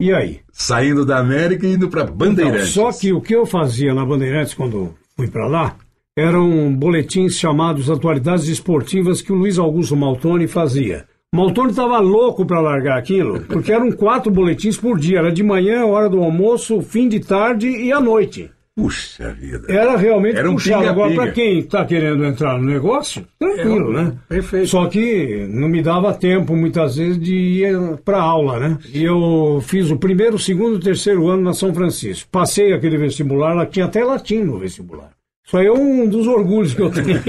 [0.00, 0.40] E aí?
[0.52, 2.70] Saindo da América e indo para Bandeirantes.
[2.72, 5.76] Então, só que o que eu fazia na Bandeirantes quando fui para lá
[6.16, 11.06] eram boletins chamados Atualidades Esportivas que o Luiz Augusto Maltoni fazia.
[11.34, 15.18] Maltoni estava louco para largar aquilo, porque eram quatro boletins por dia.
[15.18, 18.50] Era de manhã, hora do almoço, fim de tarde e à noite.
[18.76, 19.66] Puxa vida.
[19.68, 20.88] Era realmente Era um puxado.
[20.88, 21.22] Agora, pinga-pinga.
[21.22, 24.12] para quem está querendo entrar no negócio, tranquilo, É, né?
[24.28, 24.66] perfeito.
[24.66, 28.78] Só que não me dava tempo, muitas vezes, de ir para aula, né?
[28.92, 32.28] E eu fiz o primeiro, segundo e terceiro ano na São Francisco.
[32.32, 35.10] Passei aquele vestibular, lá tinha até latim no vestibular.
[35.46, 37.20] Isso aí é um dos orgulhos que eu tenho.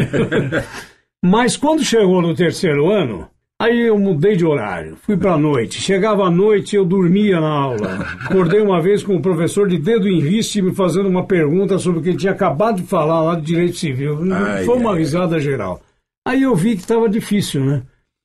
[1.23, 3.27] Mas quando chegou no terceiro ano,
[3.61, 5.81] aí eu mudei de horário, fui para a noite.
[5.81, 7.99] Chegava à noite, eu dormia na aula.
[8.25, 11.99] Acordei uma vez com o professor de dedo em riste me fazendo uma pergunta sobre
[11.99, 14.19] o que ele tinha acabado de falar lá de direito civil.
[14.33, 15.81] Ai, Foi uma ai, risada geral.
[16.27, 17.83] Aí eu vi que estava difícil, né?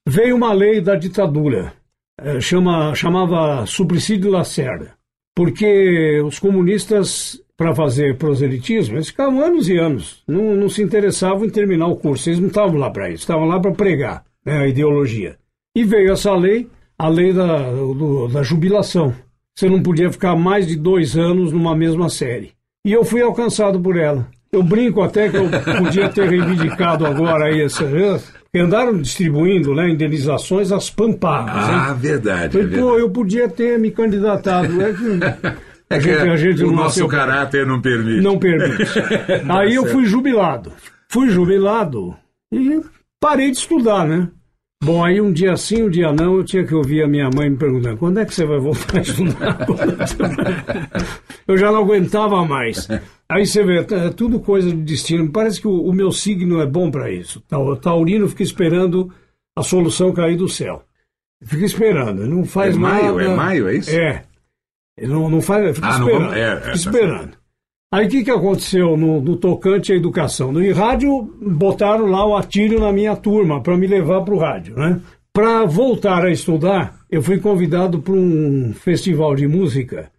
[0.09, 1.75] Veio uma lei da ditadura,
[2.21, 4.95] eh, chama, chamava Suplicy de Lacerda,
[5.37, 11.45] porque os comunistas, para fazer proselitismo, eles ficavam anos e anos, não, não se interessavam
[11.45, 14.59] em terminar o curso, eles não estavam lá para isso, estavam lá para pregar né,
[14.59, 15.37] a ideologia.
[15.77, 19.15] E veio essa lei, a lei da, do- da jubilação.
[19.57, 22.53] Você não podia ficar mais de dois anos numa mesma série.
[22.87, 24.27] E eu fui alcançado por ela.
[24.53, 25.49] Eu brinco até que eu
[25.79, 27.85] podia ter reivindicado agora aí essa.
[27.85, 31.55] Porque andaram distribuindo né, indenizações às pampadas.
[31.69, 31.97] Ah, hein?
[32.01, 32.59] verdade.
[32.59, 33.01] é Falei, pô, verdade.
[33.03, 34.73] eu podia ter me candidatado.
[34.83, 35.51] É que
[35.91, 38.21] É a que gente, a gente o nosso nasceu- caráter não permite.
[38.23, 38.83] não permite.
[39.49, 40.73] Aí eu fui jubilado.
[41.09, 42.17] Fui jubilado
[42.51, 42.81] e
[43.21, 44.29] parei de estudar, né?
[44.83, 47.51] Bom, aí um dia sim, um dia não, eu tinha que ouvir a minha mãe
[47.51, 49.59] me perguntando: quando é que você vai voltar a estudar?
[51.47, 52.89] eu já não aguentava mais.
[53.29, 55.31] Aí você vê, é tudo coisa de destino.
[55.31, 57.41] Parece que o, o meu signo é bom para isso.
[57.43, 59.13] Tá, O taurino fica esperando
[59.57, 60.83] a solução cair do céu.
[61.45, 63.23] Fica esperando, não faz É maio, nada.
[63.23, 63.91] é maio, é isso?
[63.91, 64.25] É.
[64.99, 66.23] Ele não, não faz, fica Ah, não esperando.
[66.23, 67.40] vamos- é, é, fica tá esperando.
[67.93, 70.53] Aí o que, que aconteceu no, no tocante à educação?
[70.53, 74.77] No rádio, botaram lá o atílio na minha turma para me levar para o rádio.
[74.77, 75.01] Né?
[75.33, 80.11] Para voltar a estudar, eu fui convidado para um festival de música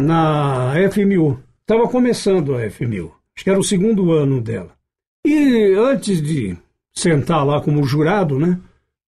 [0.00, 1.38] na FMU.
[1.60, 4.72] Estava começando a FMU, acho que era o segundo ano dela.
[5.26, 6.56] E antes de
[6.94, 8.58] sentar lá como jurado, né,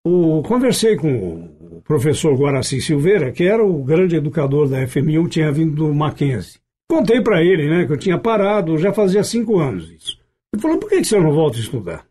[0.05, 5.53] o, conversei com o professor Guaraci Silveira, que era o grande educador da FMU, tinha
[5.53, 6.59] vindo do Mackenzie.
[6.91, 10.19] Contei para ele, né, que eu tinha parado, já fazia cinco anos isso.
[10.53, 12.07] Ele falou, por que você não volta a estudar?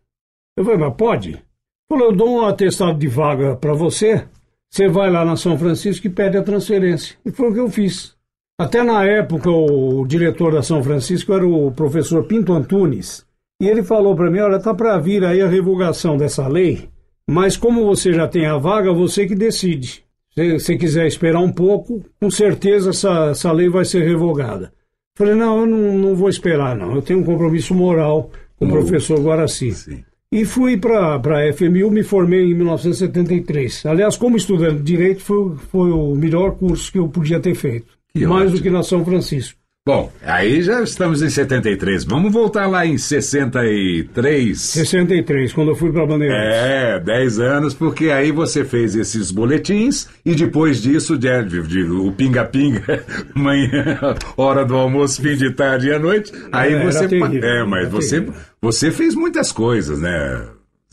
[0.56, 1.30] Eu falei, mas pode?
[1.30, 1.42] Ele
[1.90, 4.28] falou, eu dou um atestado de vaga para você,
[4.70, 7.18] você vai lá na São Francisco e pede a transferência.
[7.26, 8.16] E foi o que eu fiz.
[8.60, 13.26] Até na época, o diretor da São Francisco era o professor Pinto Antunes.
[13.62, 16.90] E ele falou para mim, olha, tá para vir aí a revogação dessa lei,
[17.28, 20.07] mas como você já tem a vaga, você que decide.
[20.38, 24.72] Se você quiser esperar um pouco, com certeza essa, essa lei vai ser revogada.
[25.18, 26.94] Falei, não, eu não, não vou esperar, não.
[26.94, 29.72] Eu tenho um compromisso moral com o professor Guaraci.
[29.72, 30.04] Sim.
[30.32, 33.88] E fui para a FMU, me formei em 1973.
[33.88, 37.88] Aliás, como estudante de Direito, foi, foi o melhor curso que eu podia ter feito.
[38.14, 38.58] Que Mais ótimo.
[38.58, 39.60] do que na São Francisco.
[39.88, 42.04] Bom, aí já estamos em 73.
[42.04, 44.60] Vamos voltar lá em 63.
[44.60, 46.56] 63, quando eu fui para Bandeirantes.
[46.58, 51.84] É, 10 anos, porque aí você fez esses boletins e depois disso, de, de- de-
[51.90, 53.02] o pinga-pinga,
[53.34, 53.98] manhã,
[54.36, 57.08] hora do almoço, fim de tarde e à noite, aí É, você.
[57.08, 58.34] terrível, é, mas você, terrível.
[58.62, 60.48] você fez muitas coisas, né?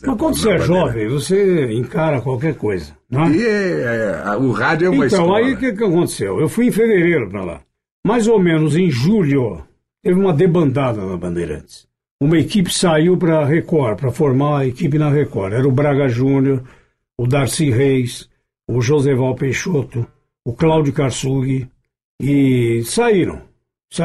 [0.05, 2.93] Mas quando você é jovem, você encara qualquer coisa.
[3.11, 3.29] Não é?
[3.31, 5.37] E é, é, o rádio é uma Então, escola.
[5.39, 6.39] aí o que, que aconteceu?
[6.39, 7.59] Eu fui em fevereiro para lá.
[8.05, 9.63] Mais ou menos em julho,
[10.03, 11.87] teve uma debandada na Bandeirantes.
[12.21, 15.53] Uma equipe saiu para a Record, para formar a equipe na Record.
[15.53, 16.61] Era o Braga Júnior,
[17.17, 18.29] o Darcy Reis,
[18.67, 20.05] o Joseval Peixoto,
[20.45, 21.67] o Cláudio Karsug,
[22.21, 23.41] e saíram.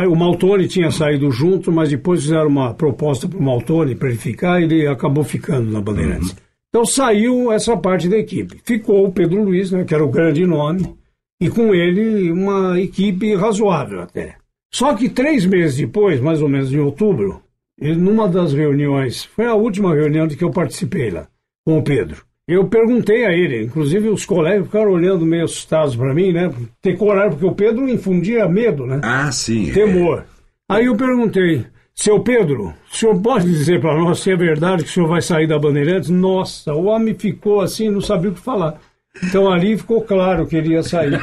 [0.08, 4.16] O Maltoni tinha saído junto, mas depois fizeram uma proposta para o Maltoni para ele
[4.16, 6.34] ficar e ele acabou ficando na Bandeirantes.
[6.70, 8.62] Então saiu essa parte da equipe.
[8.64, 10.98] Ficou o Pedro Luiz, né, que era o grande nome,
[11.40, 14.36] e com ele uma equipe razoável até.
[14.72, 17.42] Só que três meses depois, mais ou menos em outubro,
[17.80, 21.26] ele, numa das reuniões, foi a última reunião de que eu participei lá,
[21.64, 22.24] com o Pedro.
[22.46, 26.52] Eu perguntei a ele, inclusive os colegas ficaram olhando meio assustados para mim, né?
[26.82, 29.00] Ter coragem, porque o Pedro infundia medo, né?
[29.02, 29.72] Ah, sim.
[29.72, 30.24] Temor.
[30.68, 34.90] Aí eu perguntei, seu Pedro, o senhor pode dizer para nós se é verdade que
[34.90, 36.10] o senhor vai sair da Bandeirantes?
[36.10, 38.80] Nossa, o homem ficou assim, não sabia o que falar.
[39.24, 41.18] Então ali ficou claro que ele ia sair.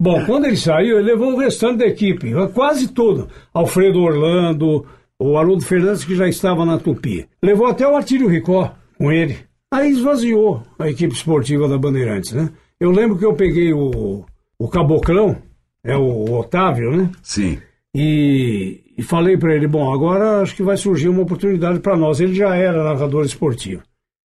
[0.00, 3.28] Bom, quando ele saiu, ele levou o restante da equipe, quase todo.
[3.52, 4.84] Alfredo Orlando,
[5.18, 7.26] o Haroldo Fernandes, que já estava na Tupi.
[7.42, 9.38] Levou até o Artírio Ricó com ele.
[9.72, 12.50] Aí esvaziou a equipe esportiva da Bandeirantes, né?
[12.78, 14.24] Eu lembro que eu peguei o,
[14.58, 15.36] o Caboclão,
[15.82, 17.10] é o Otávio, né?
[17.22, 17.58] Sim.
[17.94, 22.20] E, e falei para ele: bom, agora acho que vai surgir uma oportunidade para nós.
[22.20, 23.82] Ele já era narrador esportivo.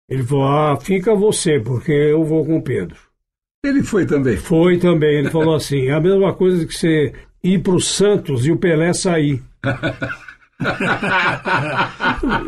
[0.09, 2.95] Ele falou: ah, fica você, porque eu vou com o Pedro.
[3.65, 4.37] Ele foi também.
[4.37, 5.19] Foi também.
[5.19, 7.13] Ele falou assim: é a mesma coisa que você
[7.43, 9.41] ir para o Santos e o Pelé sair.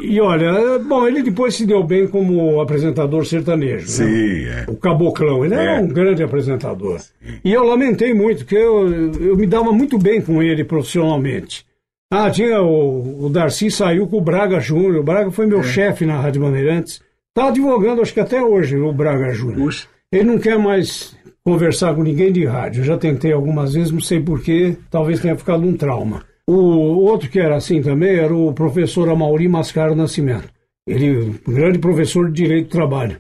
[0.02, 3.88] e olha, bom, ele depois se deu bem como apresentador sertanejo.
[3.88, 4.66] Sim, né?
[4.68, 4.72] é.
[4.72, 5.66] O Caboclão, ele É.
[5.74, 7.00] era um grande apresentador.
[7.44, 11.66] E eu lamentei muito, porque eu, eu me dava muito bem com ele profissionalmente.
[12.12, 15.02] Ah, tinha o, o Darcy saiu com o Braga Júnior.
[15.02, 15.50] O Braga foi É.
[15.50, 17.02] meu chefe na Rádio Bandeirantes.
[17.38, 19.72] Está advogando, acho que até hoje, o Braga Júnior.
[20.12, 22.82] Ele não quer mais conversar com ninguém de rádio.
[22.82, 26.24] Eu já tentei algumas vezes, não sei porquê, talvez tenha ficado um trauma.
[26.48, 30.50] O outro que era assim também era o professor Amauri Mascaro Nascimento.
[30.88, 33.20] Ele, um grande professor de Direito do Trabalho.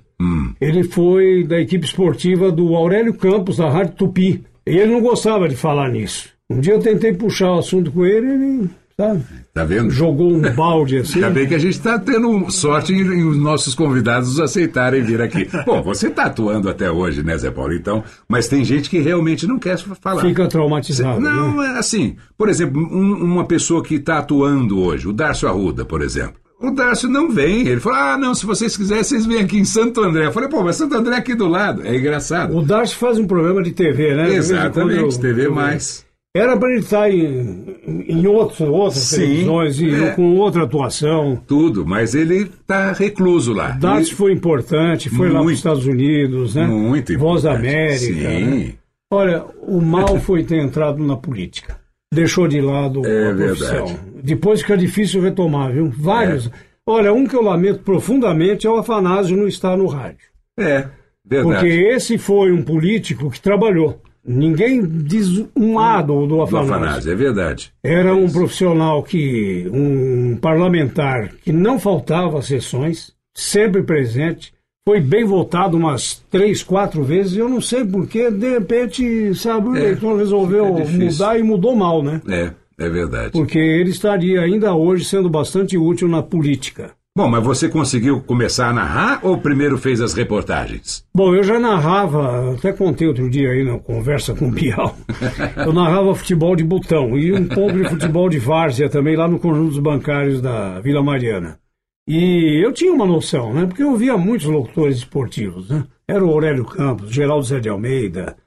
[0.59, 4.43] Ele foi da equipe esportiva do Aurélio Campos, da Rádio Tupi.
[4.65, 6.29] E ele não gostava de falar nisso.
[6.49, 9.91] Um dia eu tentei puxar o assunto com ele, ele, sabe, Tá vendo?
[9.91, 11.15] jogou um balde assim.
[11.15, 15.21] Ainda bem que a gente está tendo sorte em, em os nossos convidados aceitarem vir
[15.21, 15.47] aqui.
[15.65, 17.73] Bom, você está atuando até hoje, né, Zé Paulo?
[17.73, 20.21] Então, mas tem gente que realmente não quer falar.
[20.21, 21.19] Fica traumatizado.
[21.19, 21.29] né?
[21.29, 25.85] Não, é assim, por exemplo, um- uma pessoa que está atuando hoje, o Darcio Arruda,
[25.85, 26.33] por exemplo.
[26.59, 27.67] O Darcio não vem.
[27.67, 30.25] Ele falou: ah, não, se vocês quiserem, vocês vêm aqui em Santo André.
[30.25, 31.85] Eu falei, pô, mas Santo André é aqui do lado.
[31.85, 32.57] É engraçado.
[32.57, 34.33] O Darcy faz um programa de TV, né?
[34.33, 36.03] Exatamente, eu- TV eu- mais.
[36.37, 37.65] Era para ele estar em,
[38.07, 40.11] em outros, outras Sim, televisões e é.
[40.11, 41.41] com outra atuação.
[41.47, 43.71] Tudo, mas ele está recluso lá.
[43.71, 45.57] Darcy foi importante, foi lá para os Muito.
[45.57, 46.67] Estados Unidos, né?
[46.67, 47.73] Muito Voz da importante.
[47.75, 48.29] América.
[48.29, 48.45] Sim.
[48.45, 48.73] né?
[49.11, 51.79] Olha, o mal foi ter entrado na política.
[52.13, 53.85] Deixou de lado É a profissão.
[53.85, 53.99] verdade.
[54.23, 55.89] Depois fica difícil retomar, viu?
[55.97, 56.47] Vários.
[56.47, 56.51] É.
[56.85, 60.27] Olha, um que eu lamento profundamente é o Afanásio não estar no rádio.
[60.57, 60.87] É,
[61.25, 61.53] verdade.
[61.53, 64.01] Porque esse foi um político que trabalhou.
[64.27, 66.75] Ninguém diz um A do, do Do Afanásio.
[66.75, 67.71] Afanásio, é verdade.
[67.81, 74.53] Era um profissional que, um parlamentar que não faltava sessões, sempre presente,
[74.85, 77.37] foi bem votado umas três, quatro vezes.
[77.37, 82.03] Eu não sei porquê, de repente, sabe, o É, eleitor resolveu mudar e mudou mal,
[82.03, 82.21] né?
[82.27, 83.31] É, é verdade.
[83.31, 86.91] Porque ele estaria ainda hoje sendo bastante útil na política.
[87.17, 91.03] Bom, mas você conseguiu começar a narrar ou primeiro fez as reportagens?
[91.11, 94.95] Bom, eu já narrava, até contei outro dia aí na conversa com o Bial,
[95.65, 99.39] eu narrava futebol de botão e um pouco de futebol de várzea também lá no
[99.39, 101.57] conjunto dos bancários da Vila Mariana.
[102.07, 103.65] E eu tinha uma noção, né?
[103.65, 105.85] Porque eu via muitos locutores esportivos, né?
[106.07, 108.37] Era o Aurélio Campos, Geraldo Zé de Almeida,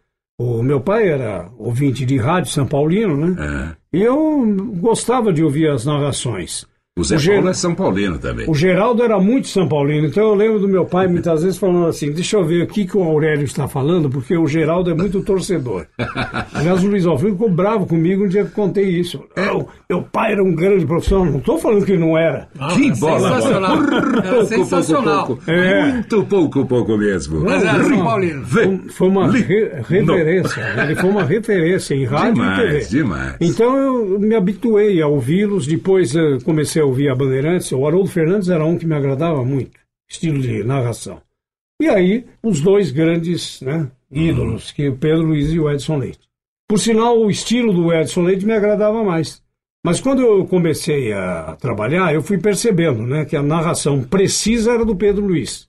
[0.41, 3.77] o meu pai era ouvinte de rádio São Paulino, né?
[3.93, 3.99] É.
[3.99, 6.70] E eu gostava de ouvir as narrações.
[7.01, 8.49] O Zé O Ger- Paulo é São Paulino também.
[8.49, 11.87] O Geraldo era muito São Paulino, então eu lembro do meu pai muitas vezes falando
[11.87, 14.95] assim: deixa eu ver o que, que o Aurélio está falando, porque o Geraldo é
[14.95, 15.87] muito torcedor.
[16.55, 19.23] Aliás, o Luiz Alfredo ficou bravo comigo um dia que eu contei isso.
[19.37, 22.49] Não, meu pai era um grande profissional, não estou falando que não era.
[22.75, 23.21] que bola!
[23.35, 23.77] sensacional.
[23.77, 24.41] bola.
[24.43, 25.27] É sensacional.
[25.27, 25.93] Pouco, pouco, É.
[25.93, 27.41] Muito pouco, pouco mesmo.
[27.41, 28.45] Mas era São Paulino.
[28.47, 32.67] Foi- Foi uma re- referência, ele foi uma referência em rádio e TV.
[32.67, 33.35] Demais, demais.
[33.41, 37.73] Então eu me habituei a ouvi-los, depois eh, comecei a ouvir a Bandeirantes.
[37.73, 41.21] O Haroldo Fernandes era um que me agradava muito, estilo de narração.
[41.81, 46.29] E aí, os dois grandes né, ídolos, que o Pedro Luiz e o Edson Leite.
[46.69, 49.43] Por sinal, o estilo do Edson Leite me agradava mais.
[49.83, 54.85] Mas quando eu comecei a trabalhar, eu fui percebendo né, que a narração precisa era
[54.85, 55.69] do Pedro Luiz.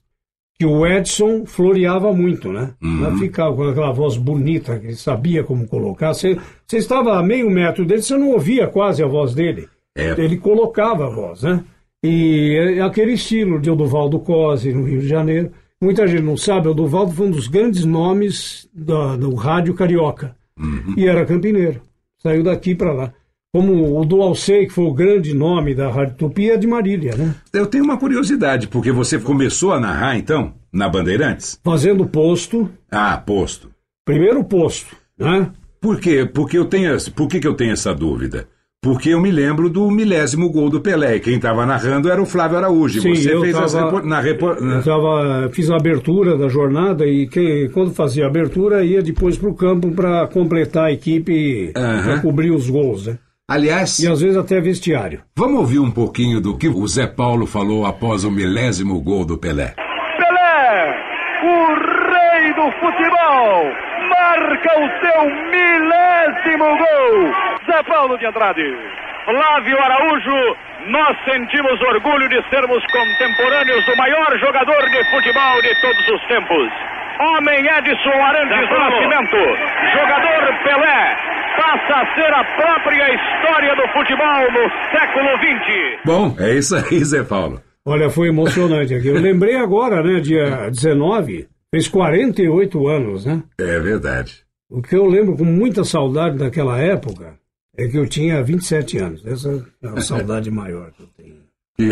[0.58, 2.74] Que o Edson floreava muito, né?
[2.80, 6.12] Ela Ficava com aquela voz bonita, que ele sabia como colocar.
[6.12, 9.66] Você, você estava a meio metro dele, você não ouvia quase a voz dele.
[9.96, 10.10] É.
[10.20, 11.64] Ele colocava a voz, né?
[12.04, 15.52] E é aquele estilo de Oduvaldo Cosi, no Rio de Janeiro.
[15.80, 20.34] Muita gente não sabe, Oduvaldo foi um dos grandes nomes da- do rádio carioca.
[20.96, 21.80] E era campineiro.
[22.22, 23.12] Saiu daqui para lá.
[23.54, 27.14] Como o do Alcei, que foi o grande nome da Rádio Tupi, é de Marília,
[27.16, 27.34] né?
[27.52, 31.60] Eu tenho uma curiosidade, porque você começou a narrar, então, na Bandeirantes?
[31.62, 33.70] Fazendo posto, Ah, posto.
[34.06, 34.96] primeiro posto.
[35.18, 35.50] Né?
[35.80, 36.24] Por quê?
[36.24, 38.48] Porque eu tenho, essa- por que, que eu tenho essa dúvida?
[38.84, 41.14] Porque eu me lembro do milésimo gol do Pelé.
[41.14, 43.00] E quem estava narrando era o Flávio Araújo.
[43.00, 47.06] Sim, Você eu fez tava- repor- na repor- Eu tava, fiz a abertura da jornada
[47.06, 51.72] e quem, quando fazia a abertura ia depois para o campo para completar a equipe,
[51.76, 52.02] Aham.
[52.02, 53.06] para cobrir os gols.
[53.06, 53.18] Né?
[53.48, 55.20] Aliás, E às vezes até vestiário.
[55.38, 59.38] vamos ouvir um pouquinho do que o Zé Paulo falou após o milésimo gol do
[59.38, 59.74] Pelé.
[59.76, 60.96] Pelé,
[61.44, 63.62] o rei do futebol,
[64.10, 67.51] marca o seu milésimo gol.
[67.66, 68.76] Zé Paulo de Andrade.
[69.24, 70.56] Flávio Araújo,
[70.88, 76.68] nós sentimos orgulho de sermos contemporâneos do maior jogador de futebol de todos os tempos.
[77.20, 79.36] Homem Edson Arantes do Nascimento,
[79.94, 81.16] jogador Pelé,
[81.56, 86.00] passa a ser a própria história do futebol no século XX.
[86.04, 87.60] Bom, é isso aí, Zé Paulo.
[87.86, 89.08] Olha, foi emocionante aqui.
[89.08, 93.42] Eu lembrei agora, né, dia 19, fez 48 anos, né?
[93.60, 94.42] É verdade.
[94.68, 97.41] O que eu lembro com muita saudade daquela época
[97.76, 99.24] é que eu tinha 27 anos.
[99.26, 101.42] Essa é a saudade maior que eu tenho.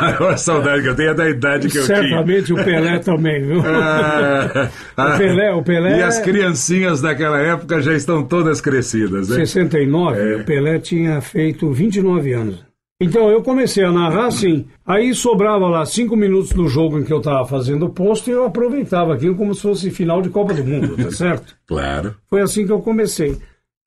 [0.00, 1.98] Maior saudade que eu tenho é da idade que eu tinha.
[1.98, 3.62] Certamente o Pelé também, viu?
[3.64, 4.68] Ah,
[5.14, 9.36] O Pelé, o Pelé E as criancinhas daquela época já estão todas crescidas, né?
[9.36, 10.36] 69, É.
[10.36, 12.64] o Pelé tinha feito 29 anos.
[13.00, 17.12] Então eu comecei a narrar assim, aí sobrava lá cinco minutos do jogo em que
[17.12, 20.52] eu estava fazendo o posto e eu aproveitava aquilo como se fosse final de Copa
[20.52, 21.54] do Mundo, tá certo?
[21.68, 22.16] Claro.
[22.28, 23.36] Foi assim que eu comecei.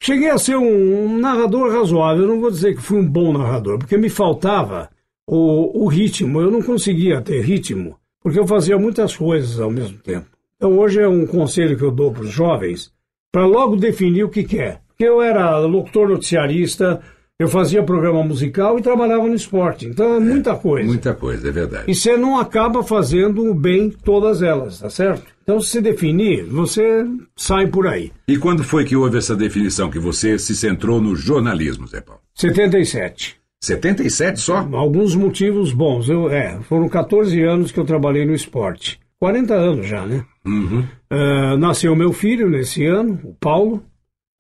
[0.03, 3.95] Cheguei a ser um, narrador razoável, não vou dizer que fui um bom narrador, porque
[3.95, 4.89] me faltava
[5.27, 9.99] o, o ritmo, eu não conseguia ter ritmo, porque eu fazia muitas coisas ao mesmo
[9.99, 10.25] tempo.
[10.55, 12.91] Então hoje é um conselho que eu dou para os jovens,
[13.31, 14.81] para logo definir o que quer.
[14.87, 16.99] Porque eu era locutor noticiarista,
[17.41, 20.87] eu fazia programa musical e trabalhava no esporte, então é muita coisa.
[20.87, 21.89] Muita coisa, é verdade.
[21.89, 25.23] E você não acaba fazendo bem todas elas, tá certo?
[25.41, 27.03] Então, se você definir, você
[27.35, 28.11] sai por aí.
[28.27, 32.21] E quando foi que houve essa definição que você se centrou no jornalismo, Zé Paulo?
[32.35, 33.37] 77.
[33.63, 34.67] 77 só?
[34.71, 36.09] Alguns motivos bons.
[36.09, 38.99] Eu, é, foram 14 anos que eu trabalhei no esporte.
[39.19, 40.23] 40 anos já, né?
[40.45, 40.83] Uhum.
[41.09, 43.83] Ah, nasceu meu filho nesse ano, o Paulo,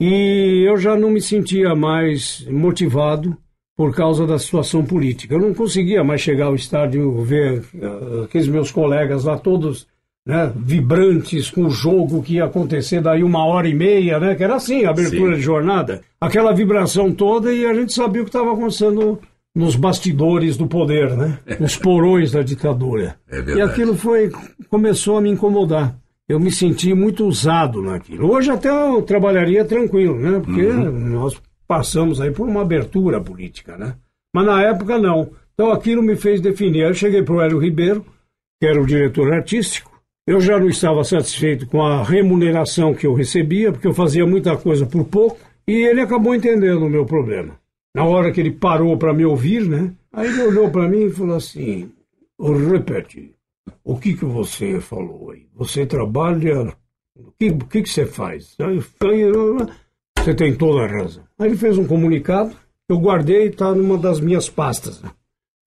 [0.03, 3.37] e eu já não me sentia mais motivado
[3.77, 5.35] por causa da situação política.
[5.35, 9.85] Eu não conseguia mais chegar ao estádio ver ah, aqueles meus colegas lá todos
[10.25, 14.33] né, vibrantes com o jogo que ia acontecer daí uma hora e meia, né?
[14.33, 15.37] Que era assim, a abertura Sim.
[15.37, 16.01] de jornada.
[16.19, 19.19] Aquela vibração toda e a gente sabia o que estava acontecendo
[19.55, 21.37] nos bastidores do poder, né?
[21.59, 23.17] Nos porões da ditadura.
[23.29, 24.31] É e aquilo foi
[24.67, 26.00] começou a me incomodar.
[26.31, 28.31] Eu me senti muito usado naquilo.
[28.31, 30.39] Hoje até eu trabalharia tranquilo, né?
[30.39, 33.95] Porque nós passamos aí por uma abertura política, né?
[34.33, 35.29] Mas na época não.
[35.53, 36.83] Então aquilo me fez definir.
[36.83, 38.05] Aí eu cheguei para o Hélio Ribeiro,
[38.61, 39.91] que era o diretor artístico.
[40.25, 44.55] Eu já não estava satisfeito com a remuneração que eu recebia, porque eu fazia muita
[44.55, 47.59] coisa por pouco, e ele acabou entendendo o meu problema.
[47.93, 49.91] Na hora que ele parou para me ouvir, né?
[50.13, 51.91] Aí ele olhou para mim e falou assim:
[52.39, 53.33] repete,
[53.83, 55.47] o que que você falou aí?
[55.55, 56.73] Você trabalha.
[57.15, 58.55] O que, o que, que você faz?
[58.57, 59.25] Eu falei,
[60.17, 61.23] Você tem toda a razão.
[61.37, 62.55] Aí ele fez um comunicado,
[62.89, 65.11] eu guardei e está numa das minhas pastas, né?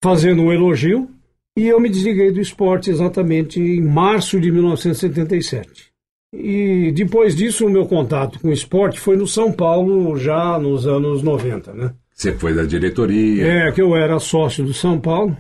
[0.03, 1.09] fazendo um elogio,
[1.57, 5.95] e eu me desliguei do esporte exatamente em março de 1977.
[6.35, 10.87] E depois disso, o meu contato com o esporte foi no São Paulo, já nos
[10.87, 11.95] anos 90, né?
[12.13, 13.47] Você foi da diretoria.
[13.47, 15.37] É, que eu era sócio do São Paulo,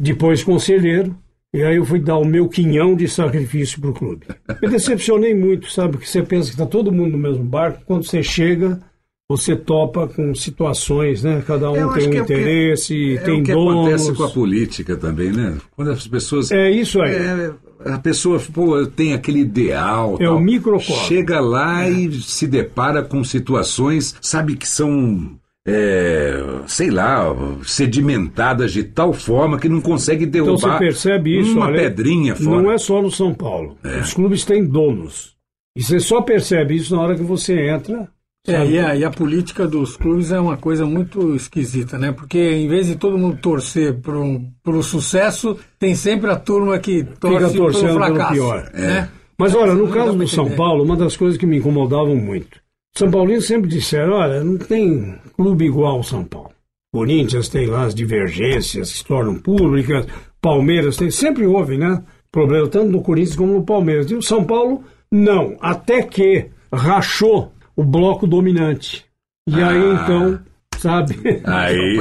[0.00, 1.14] depois conselheiro,
[1.54, 4.26] e aí eu fui dar o meu quinhão de sacrifício para o clube.
[4.62, 5.92] Me decepcionei muito, sabe?
[5.92, 8.80] Porque você pensa que está todo mundo no mesmo barco, quando você chega,
[9.28, 11.42] você topa com situações, né?
[11.46, 13.74] Cada um Eu tem um que é o que- interesse, É tem o que donos.
[13.86, 15.56] acontece com a política também, né?
[15.76, 16.50] Quando as pessoas.
[16.50, 17.14] É isso aí.
[17.14, 17.52] É,
[17.86, 20.16] a pessoa pô, tem aquele ideal.
[20.20, 20.36] É tal.
[20.36, 20.96] o microcosmo.
[21.06, 25.38] Chega lá e se depara com situações, sabe, que são.
[25.66, 27.24] É, sei lá,
[27.64, 32.34] sedimentadas de tal forma que não consegue Então derrubar você percebe isso, uma olha, pedrinha
[32.34, 32.62] fora.
[32.62, 33.76] Não é só no São Paulo.
[34.00, 35.36] Os clubes têm donos.
[35.76, 38.08] E você só percebe isso na hora que você entra.
[38.46, 42.10] É, e a, e a política dos clubes é uma coisa muito esquisita, né?
[42.10, 47.04] Porque em vez de todo mundo torcer pro, pro sucesso, tem sempre a turma que
[47.04, 48.32] torce Fica torcendo pelo pelo fracasso.
[48.32, 48.70] pior.
[48.72, 49.08] Né?
[49.38, 50.50] Mas olha, no caso do São.
[50.50, 52.59] Paulo, uma das coisas que me incomodavam muito.
[52.96, 56.50] São Paulinos sempre disseram, olha, não tem clube igual ao São Paulo.
[56.92, 60.06] Corinthians tem lá as divergências que se tornam públicas,
[60.40, 62.02] Palmeiras tem, sempre houve, né?
[62.32, 64.10] Problema tanto no Corinthians como no Palmeiras.
[64.10, 65.56] E o São Paulo, não.
[65.60, 69.04] Até que rachou o bloco dominante.
[69.48, 70.02] E aí, Ah.
[70.04, 70.40] então,
[70.78, 71.16] sabe?
[71.44, 71.98] Aí.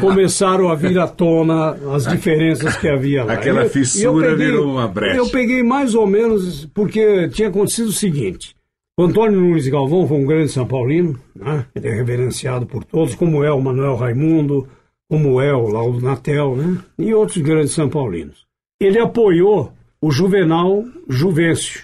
[0.00, 3.32] Começaram a vir à tona as diferenças que havia lá.
[3.34, 5.16] Aquela eu- fissura eu peguei- virou uma brecha.
[5.16, 8.54] Eu peguei mais ou menos porque tinha acontecido o seguinte:
[9.02, 11.66] Antônio Nunes Galvão foi um grande São Paulino, né?
[11.74, 14.68] ele é reverenciado por todos, como é o Manuel Raimundo,
[15.08, 16.78] como é o Laudo Natel, né?
[16.98, 18.46] e outros grandes São Paulinos.
[18.80, 21.82] Ele apoiou o Juvenal Juvencio.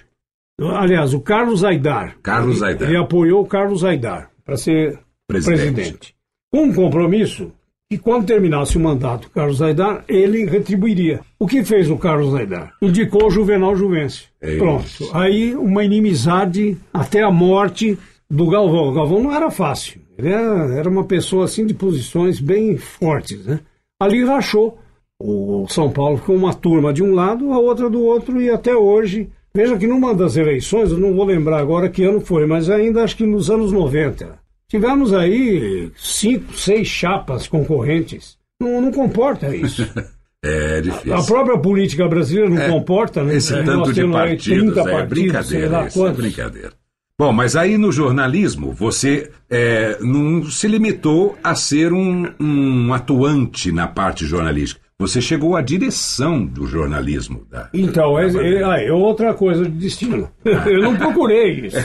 [0.60, 2.16] Aliás, o Carlos Aidar.
[2.22, 2.88] Carlos Ele- Aidar.
[2.88, 4.98] Ele apoiou o Carlos Aidar para ser
[5.28, 5.72] Presidente.
[5.74, 6.14] presidente.
[6.50, 7.52] Com um compromisso
[7.89, 11.20] que quando terminasse o mandato Carlos Aidar, ele retribuiria.
[11.39, 12.72] O que fez o Carlos Aidar?
[12.82, 14.26] Indicou o Juvenal Juvencio.
[14.41, 14.87] É Pronto.
[15.12, 17.97] Aí uma inimizade até a morte
[18.28, 18.89] do Galvão.
[18.89, 20.01] O Galvão não era fácil.
[20.18, 23.61] Ele era, era uma pessoa assim de posições bem fortes, né?
[24.01, 24.78] Ali rachou.
[25.18, 28.74] O São Paulo ficou uma turma de um lado, a outra do outro, e até
[28.74, 29.30] hoje.
[29.55, 33.03] Veja que numa das eleições, eu não vou lembrar agora que ano foi, mas ainda
[33.03, 38.36] acho que nos anos 90, tivemos aí cinco, seis chapas concorrentes.
[38.60, 39.86] Não, não comporta isso.
[40.44, 41.24] É A difícil.
[41.24, 43.34] própria política brasileira não É, comporta, né?
[43.34, 44.44] Esse É, tanto de partidos,
[44.74, 46.72] 30 é partidos, brincadeira, isso é brincadeira.
[47.18, 53.72] Bom, mas aí no jornalismo você é, não se limitou a ser um, um atuante
[53.72, 54.80] na parte jornalística.
[54.99, 57.47] Você chegou à direção do jornalismo.
[57.51, 58.70] Da, Então, é, da é, Bandeira.
[58.70, 60.30] ah, é outra coisa de destino.
[60.44, 61.76] Eu não procurei isso.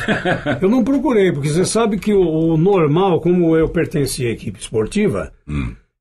[0.61, 4.59] Eu não procurei, porque você sabe que o, o normal, como eu pertencia à equipe
[4.59, 5.33] esportiva,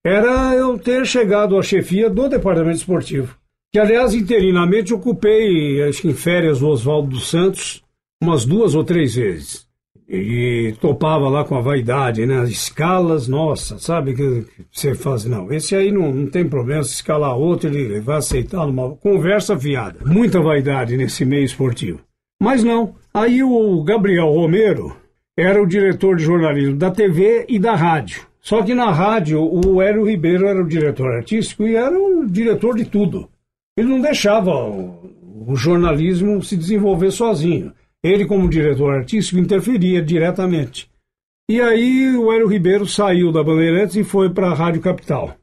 [0.05, 3.37] era eu ter chegado à chefia do departamento esportivo.
[3.73, 7.83] Que, aliás, interinamente ocupei, acho que em férias do Oswaldo dos Santos,
[8.23, 9.67] umas duas ou três vezes.
[10.13, 12.41] E topava lá com a vaidade, né?
[12.41, 14.13] As escalas, nossa, sabe?
[14.13, 18.17] Que, você faz, não, esse aí não, não tem problema, se escalar outro, ele vai
[18.17, 20.01] aceitar numa conversa fiada.
[20.05, 22.01] Muita vaidade nesse meio esportivo.
[22.43, 22.95] Mas não.
[23.15, 24.97] Aí o Gabriel Romero
[25.39, 28.27] era o diretor de jornalismo da TV e da rádio.
[28.41, 32.75] Só que na rádio o Hélio Ribeiro era o diretor artístico e era o diretor
[32.75, 33.29] de tudo.
[33.77, 35.11] Ele não deixava o,
[35.47, 37.73] o jornalismo se desenvolver sozinho.
[38.03, 40.91] Ele, como diretor artístico, interferia diretamente.
[41.51, 45.35] E aí o Hélio Ribeiro saiu da Bandeirantes e foi para a Rádio Capital.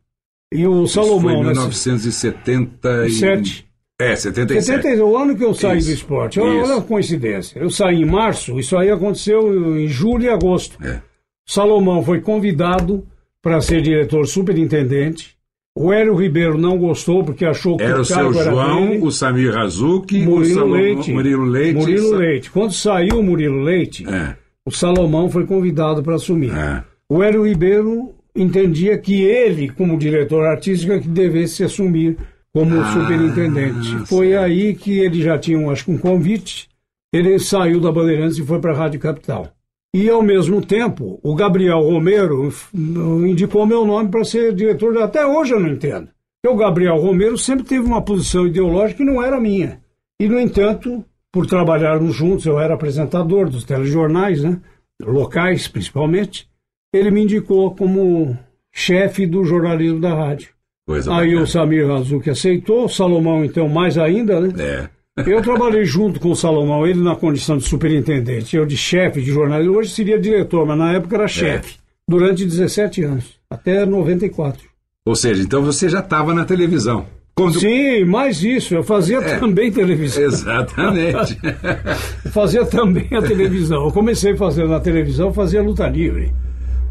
[0.54, 1.52] E o Isso foi Salomão, em né?
[1.52, 3.68] 1977.
[4.00, 4.84] É, 77.
[4.84, 6.40] 70, o ano que eu saí Isso, do esporte.
[6.40, 7.60] Olha, olha a coincidência.
[7.60, 10.78] Eu saí em março, isso aí aconteceu em julho e agosto.
[10.84, 11.02] É.
[11.48, 13.06] Salomão foi convidado
[13.42, 15.36] para ser diretor superintendente.
[15.80, 19.00] O Hélio Ribeiro não gostou porque achou que Era o seu cargo era João, dele.
[19.06, 21.12] o Samir Razuki, o Murilo Salomão- Leite.
[21.14, 21.78] Murilo Leite.
[21.80, 22.52] Murilo Leite.
[22.52, 26.52] Quando saiu o Murilo Leite, É, o Salomão foi convidado para assumir.
[26.52, 26.84] é.
[27.10, 32.18] O Hélio Ribeiro entendia que ele, como diretor artístico, é que devesse assumir
[32.54, 34.08] como Ah, superintendente.
[34.08, 36.68] Foi aí que ele já tinha, um, acho que um convite,
[37.14, 39.48] ele saiu da Bandeirantes e foi para a Rádio Capital.
[39.96, 44.98] E, ao mesmo tempo, o Gabriel Romero f- indicou meu nome para ser diretor.
[45.02, 46.10] Até hoje eu não entendo.
[46.42, 49.80] Porque o Gabriel Romero sempre teve uma posição ideológica que não era minha.
[50.22, 54.60] E, no entanto, por trabalharmos juntos, eu era apresentador dos telejornais, né?
[55.02, 56.48] locais principalmente,
[56.94, 58.36] ele me indicou como
[58.74, 60.50] chefe do jornalismo da rádio.
[60.88, 61.42] Coisa Aí bacana.
[61.44, 64.54] o Samir Razuki aceitou, o Salomão então mais ainda, né?
[64.58, 64.90] É.
[65.26, 69.32] Eu trabalhei junto com o Salomão, ele na condição de superintendente, eu de chefe de
[69.32, 71.76] jornalismo, hoje seria diretor, mas na época era chefe,
[72.08, 74.62] durante 17 anos, até 94.
[75.06, 77.06] Ou seja, então você já estava na televisão.
[77.34, 77.60] Quando...
[77.60, 79.38] Sim, mais isso, eu fazia É.
[79.38, 80.24] também televisão.
[80.24, 81.40] Exatamente.
[82.34, 83.86] Fazia também a televisão.
[83.86, 86.34] Eu comecei fazendo na televisão, fazia luta livre.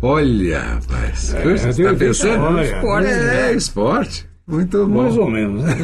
[0.01, 1.35] Olha, rapaz.
[1.43, 2.45] você está pensando?
[2.45, 3.09] olha, esporte.
[3.09, 4.27] É, esporte.
[4.49, 5.03] Muito bom.
[5.03, 5.65] Mais ou menos.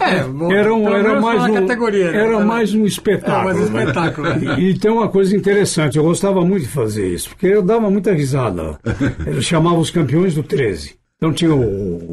[0.00, 2.10] É, bom, Era, um, era mais um, categoria.
[2.10, 2.18] né?
[2.18, 3.44] era mais um É, espetáculo.
[3.44, 3.80] mais um né?
[3.84, 4.28] espetáculo.
[4.58, 7.90] E, e tem uma coisa interessante, eu gostava muito de fazer isso, porque eu dava
[7.90, 8.78] muita risada.
[9.26, 10.94] Eu chamava os campeões do 13.
[11.16, 11.60] Então tinha o,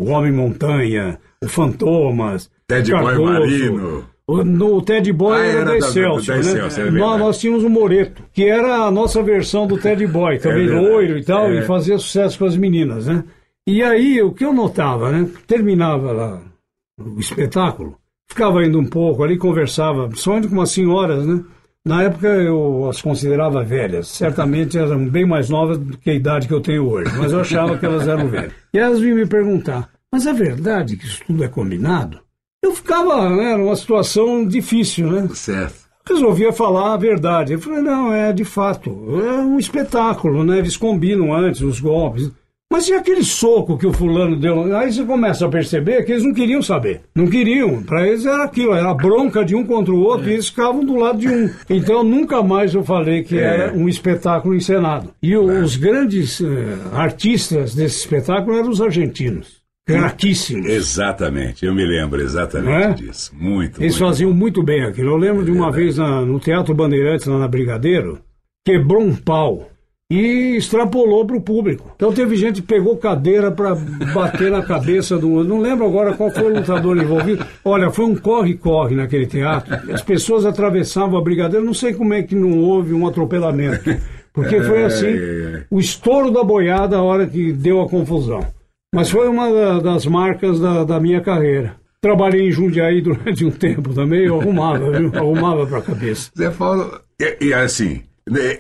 [0.04, 3.18] o Homem Montanha, o Fantomas, Ted o Boy.
[3.24, 4.04] Marino.
[4.28, 6.50] O, no, o Ted Boy Ah, era, era da Excelsior, da né?
[6.52, 10.40] Excelsior, é nós, nós tínhamos o Moreto, que era a nossa versão do Ted Boy,
[10.40, 10.86] também verdade.
[10.86, 11.60] loiro e tal, É.
[11.60, 13.24] e fazia sucesso com as meninas, né?
[13.68, 15.28] E aí, o que eu notava, né?
[15.48, 16.42] Terminava lá
[17.00, 17.98] o espetáculo,
[18.30, 21.44] ficava indo um pouco ali, conversava, principalmente com umas senhoras, né?
[21.84, 26.48] Na época eu as considerava velhas, certamente eram bem mais novas do que a idade
[26.48, 28.54] que eu tenho hoje, mas eu achava que elas eram velhas.
[28.74, 32.20] E elas vinham me perguntar, mas é verdade que isso tudo é combinado?
[32.64, 35.28] Eu ficava, né, numa situação difícil, né?
[35.34, 35.86] Certo.
[36.08, 37.54] resolvia falar a verdade.
[37.54, 38.90] Eu falei, não, é de fato,
[39.22, 40.58] é um espetáculo, né?
[40.58, 42.32] Eles combinam antes os golpes.
[42.76, 44.76] Mas e aquele soco que o fulano deu?
[44.76, 47.00] Aí você começa a perceber que eles não queriam saber.
[47.16, 47.82] Não queriam.
[47.82, 50.84] Para eles era aquilo, era a bronca de um contra o outro e eles ficavam
[50.84, 51.50] do lado de um.
[51.70, 55.10] Então nunca mais eu falei que era um espetáculo encenado.
[55.24, 56.46] E o- os grandes eh,
[56.92, 59.64] artistas desse espetáculo eram os argentinos.
[59.88, 60.66] craquíssimos.
[60.68, 62.94] Exatamente, eu me lembro exatamente Não é?
[62.94, 63.32] disso.
[63.40, 64.10] Muito, Eles muito.
[64.10, 65.12] faziam muito bem aquilo.
[65.12, 68.18] Eu lembro de uma vez na- no Teatro Bandeirantes, lá na Brigadeiro,
[68.66, 69.70] quebrou um pau
[70.12, 71.92] e extrapolou para o público.
[71.96, 73.76] Então teve gente que pegou cadeira para
[74.14, 75.50] bater na cabeça do outro.
[75.50, 77.44] Não lembro agora qual foi o lutador envolvido.
[77.64, 79.74] Olha, foi um corre-corre naquele teatro.
[79.92, 81.66] As pessoas atravessavam a Brigadeiro.
[81.66, 83.90] Não sei como é que não houve um atropelamento.
[84.32, 85.16] Porque foi assim,
[85.72, 88.46] o estouro da boiada a hora que deu a confusão.
[88.94, 91.78] Mas foi uma da- das marcas da, da minha carreira.
[92.02, 95.10] Trabalhei em Jundiaí durante um tempo também, eu arrumava, viu?
[95.16, 96.30] Arrumava pra cabeça.
[96.38, 98.02] Zé Paulo, e, e assim,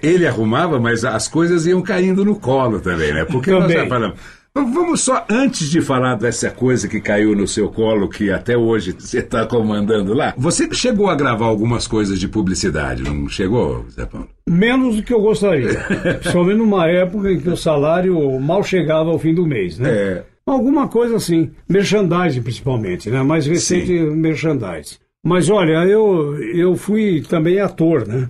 [0.04, 3.26] ele arrumava, mas as coisas iam caindo no colo também, né?
[3.26, 3.78] Porque nós Também.
[3.78, 4.20] já falamos.
[4.54, 8.96] Vamos só, antes de falar dessa coisa que caiu no seu colo, que até hoje
[8.98, 14.06] você está comandando lá, você chegou a gravar algumas coisas de publicidade, não chegou, Zé
[14.06, 14.30] Paulo?
[14.48, 15.78] Menos do que eu gostaria.
[16.22, 19.90] Principalmente numa época em que o salário mal chegava ao fim do mês, né?
[19.90, 20.24] É.
[20.46, 21.52] Alguma coisa assim.
[21.68, 23.24] Merchandising, principalmente, né?
[23.24, 24.98] Mais recente, merchandising.
[25.26, 28.30] Mas olha, eu, eu fui também ator, né?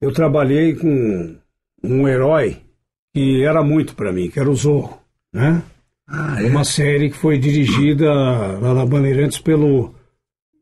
[0.00, 1.36] Eu trabalhei com
[1.82, 2.58] um herói
[3.14, 4.98] que era muito para mim, que era o Zorro,
[5.32, 5.62] né?
[6.08, 6.46] Ah, é?
[6.46, 9.94] Uma série que foi dirigida lá na Bandeirantes pelo.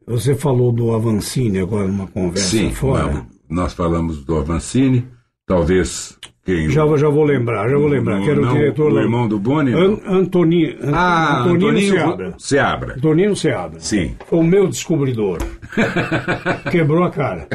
[0.06, 3.12] Você falou do Avancini agora numa conversa Sim, fora.
[3.12, 5.06] não, nós falamos do Avancini,
[5.46, 6.68] talvez quem.
[6.68, 9.38] Já, já vou lembrar, já vou lembrar, que era o não, diretor o irmão do
[9.38, 9.72] Boni?
[9.72, 12.34] An, Antoni, An, ah, Antonino Antoninho Seabra.
[12.36, 12.94] Seabra.
[12.94, 13.80] Antonino Seabra.
[13.80, 14.14] Sim.
[14.26, 15.38] Foi o meu descobridor.
[16.70, 17.48] Quebrou a cara.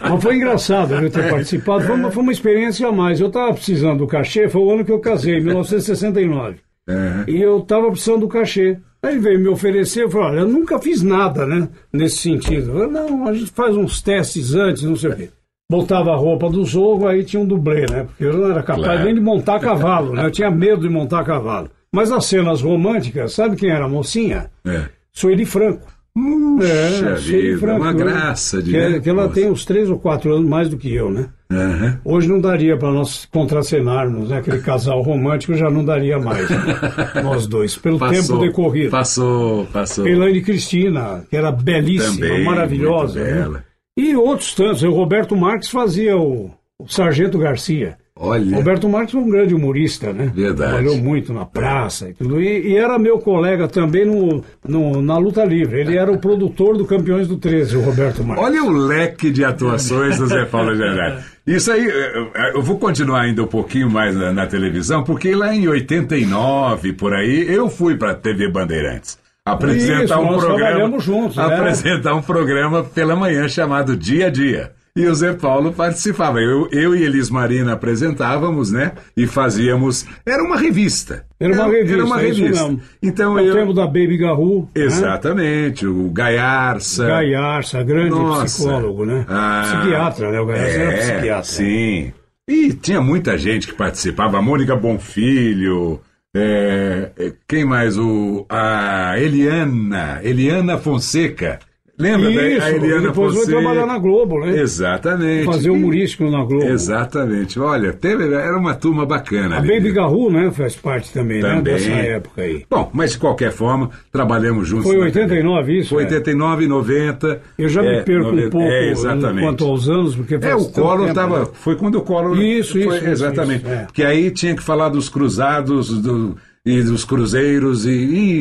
[0.00, 1.84] Mas foi engraçado eu ter participado.
[1.84, 3.20] Foi uma, foi uma experiência a mais.
[3.20, 6.56] Eu estava precisando do cachê, foi o ano que eu casei, 1969.
[6.88, 7.24] Aham.
[7.28, 8.76] E eu estava precisando do cachê.
[9.00, 12.76] Aí ele veio me oferecer, eu falei, olha, eu nunca fiz nada, né, nesse sentido.
[12.76, 15.28] Eu, não, a gente faz uns testes antes, não sei o quê.
[15.70, 18.84] Botava a roupa do Zorro, aí tinha um dublê, né, porque eu não era capaz
[18.86, 19.04] Claro.
[19.04, 21.68] nem de montar cavalo, né, eu tinha medo de montar cavalo.
[21.92, 24.50] Mas as cenas românticas, sabe quem era a mocinha?
[24.66, 24.84] É.
[25.12, 25.86] Sueli Franco.
[26.14, 27.98] Puxa Sueli vida, uma né?
[28.04, 28.70] graça de.
[28.72, 28.98] Que, né?
[29.00, 29.34] que ela Nossa.
[29.34, 31.28] tem uns três ou quatro anos mais do que eu, né?
[31.52, 32.00] Aham.
[32.04, 34.38] Hoje não daria para nós contracenarmos, né?
[34.38, 36.58] Aquele casal romântico já não daria mais, né?
[37.22, 38.90] nós dois, pelo tempo decorrido.
[38.90, 40.06] Passou, passou.
[40.08, 43.20] Elaine Cristina, que era belíssima, Também, maravilhosa.
[43.20, 43.62] muito né?
[43.98, 44.82] E outros tantos.
[44.82, 47.96] O Roberto Marques fazia o, o Sargento Garcia.
[48.20, 48.56] Olha.
[48.56, 50.32] Roberto Marques foi um grande humorista, né?
[50.34, 50.72] Verdade.
[50.72, 52.40] Trabalhou muito na praça e tudo.
[52.40, 55.80] E, e era meu colega também no, no- na luta livre.
[55.80, 58.44] Ele era o produtor do Campeões do 13, o Roberto Marques.
[58.44, 61.24] Olha o leque de atuações do Zé Paulo de Andrade.
[61.46, 65.54] Isso aí, eu- eu vou continuar ainda um pouquinho mais na, na televisão, porque lá
[65.54, 69.16] em 89, por aí, eu fui para a TV Bandeirantes.
[69.52, 70.98] Apresentar Isso, um programa.
[71.00, 71.44] juntos, né?
[71.44, 74.72] Apresentar um programa pela manhã chamado Dia a Dia.
[74.96, 76.40] E o Zé Paulo participava.
[76.40, 78.92] Eu, eu e Elis Marina apresentávamos, né?
[79.16, 80.04] E fazíamos.
[80.26, 81.24] Era uma revista.
[81.38, 82.76] Era uma revista, Era uma é revista.
[83.00, 83.54] Então O eu.
[83.54, 84.62] tempo da Baby Garru.
[84.74, 84.82] né?
[84.82, 87.06] Exatamente, o Gaiarça.
[87.06, 88.44] Gaiarça, grande Nossa.
[88.46, 89.24] psicólogo, né?
[89.28, 90.40] Ah, psiquiatra, né?
[90.40, 91.44] O Gaiarça era é, psiquiatra.
[91.44, 92.12] Sim.
[92.48, 94.38] E tinha muita gente que participava.
[94.38, 96.00] A Mônica Bonfilho.
[96.38, 97.98] É, é, quem mais?
[97.98, 100.20] O, a Eliana.
[100.22, 101.58] Eliana Fonseca.
[101.98, 103.44] Lembra Isso, da Eliana depois Fonseca?
[103.52, 104.60] foi trabalhar na Globo, né?
[104.60, 105.44] Exatamente.
[105.46, 106.64] Fazer humorístico na Globo.
[106.64, 107.58] Exatamente.
[107.58, 109.56] Olha, teve, era uma turma bacana.
[109.56, 109.68] A ali.
[109.74, 110.50] Baby Garru, né?
[110.52, 111.48] Faz parte também, né?
[111.56, 111.74] Também.
[111.74, 112.64] Dessa época aí.
[112.70, 114.86] Bom, mas de qualquer forma, trabalhamos juntos.
[114.86, 115.88] Foi na 89 isso?
[115.90, 116.06] Foi é?
[116.06, 117.40] 89 90.
[117.58, 119.44] Eu já é, me perco 90, um pouco é, exatamente.
[119.44, 121.40] quanto aos anos, porque É, faz o tanto Collor estava.
[121.40, 121.46] né?
[121.52, 122.40] Foi quando o Collor.
[122.40, 123.64] Isso, foi, isso, isso, Exatamente.
[123.64, 123.84] isso, é.
[123.84, 126.36] Porque aí tinha que falar dos cruzados do,
[126.70, 127.90] e dos cruzeiros e.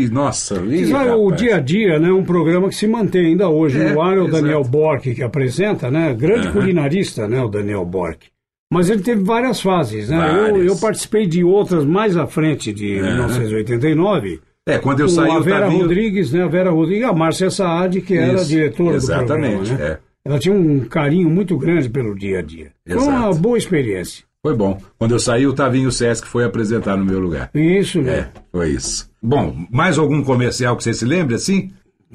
[0.05, 2.11] e, nossa, e, sabe, o dia a dia, né?
[2.11, 3.79] Um programa que se mantém ainda hoje.
[3.79, 4.41] É, no ar é o exato.
[4.41, 6.13] Daniel Bork que apresenta, né?
[6.13, 7.41] Grande culinarista, né?
[7.41, 8.27] O Daniel Bork.
[8.71, 10.17] Mas ele teve várias fases, né?
[10.17, 10.65] Eu, Várias.
[10.67, 14.41] eu participei de outras mais à frente de 1989.
[14.67, 16.43] É, quando eu saí, a Vera Tavinho- Rodrigues, né?
[16.43, 19.77] A Vera Rodrigues e a Márcia Saad, que era Isso, diretora do programa, né?
[19.79, 19.97] é.
[20.25, 22.71] Ela tinha um carinho muito grande pelo dia a dia.
[22.85, 23.35] Foi uma Exato.
[23.39, 24.25] boa experiência.
[24.43, 24.79] Foi bom.
[24.97, 27.49] Quando eu saí, o Tavinho Sesc foi apresentar no meu lugar.
[27.53, 28.29] Isso, É, né?
[28.51, 29.09] foi isso.
[29.21, 31.71] Bom, mais algum comercial que você se lembre assim?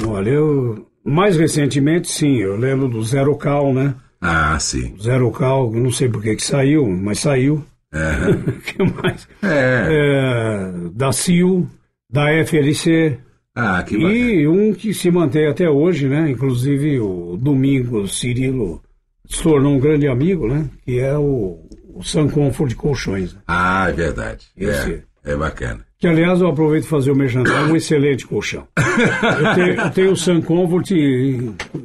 [0.06, 0.86] Olha, eu...
[1.04, 3.94] Mais recentemente, sim, eu lembro do Zero Cal, né?
[4.20, 4.94] Ah, sim.
[5.02, 7.64] Zero Cal, não sei por que que saiu, mas saiu.
[7.92, 9.28] O que mais?
[9.42, 9.88] É.
[9.90, 11.66] É, da CIL,
[12.10, 13.18] da FLC,
[13.54, 14.14] Ah, que bacana.
[14.14, 16.30] e um que se mantém até hoje, né?
[16.30, 18.80] Inclusive o Domingos Cirilo
[19.26, 20.70] se tornou um grande amigo, né?
[20.86, 21.58] Que é o,
[21.94, 23.34] o Sun Comfort Colchões.
[23.34, 23.40] né?
[23.46, 24.46] Ah, é verdade.
[24.56, 25.80] Esse- É, é bacana.
[25.98, 28.66] Que, aliás, eu aproveito fazer o merchandising, é um excelente colchão.
[28.76, 30.90] Eu tenho, eu tenho o Sun Comfort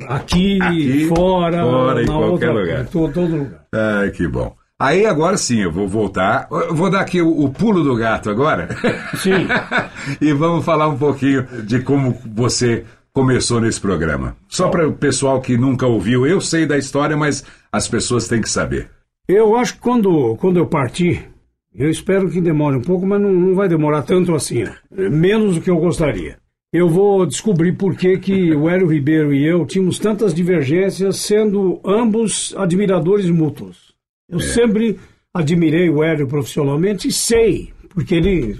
[0.07, 2.81] aqui, Aqui, fora, fora, em qualquer outra, lugar.
[2.81, 3.65] Em todo, todo lugar.
[3.73, 4.55] Ai, que bom.
[4.79, 6.47] Aí agora sim, eu vou voltar.
[6.51, 8.69] Eu vou dar aqui o, o pulo do gato agora.
[9.17, 9.47] Sim.
[10.21, 14.35] e vamos falar um pouquinho de como você começou nesse programa.
[14.47, 18.39] Só para o pessoal que nunca ouviu, eu sei da história, mas as pessoas têm
[18.41, 18.89] que saber.
[19.27, 21.29] Eu acho que quando, quando eu partir,
[21.75, 24.75] eu espero que demore um pouco, mas não, não vai demorar tanto assim, né?
[24.89, 26.37] menos do que eu gostaria.
[26.71, 31.79] Eu vou descobrir por que, que o Hélio Ribeiro e eu tínhamos tantas divergências, sendo
[31.83, 33.93] ambos admiradores mútuos.
[34.29, 34.43] Eu é.
[34.43, 34.99] sempre
[35.33, 38.59] admirei o Hélio profissionalmente e sei, porque ele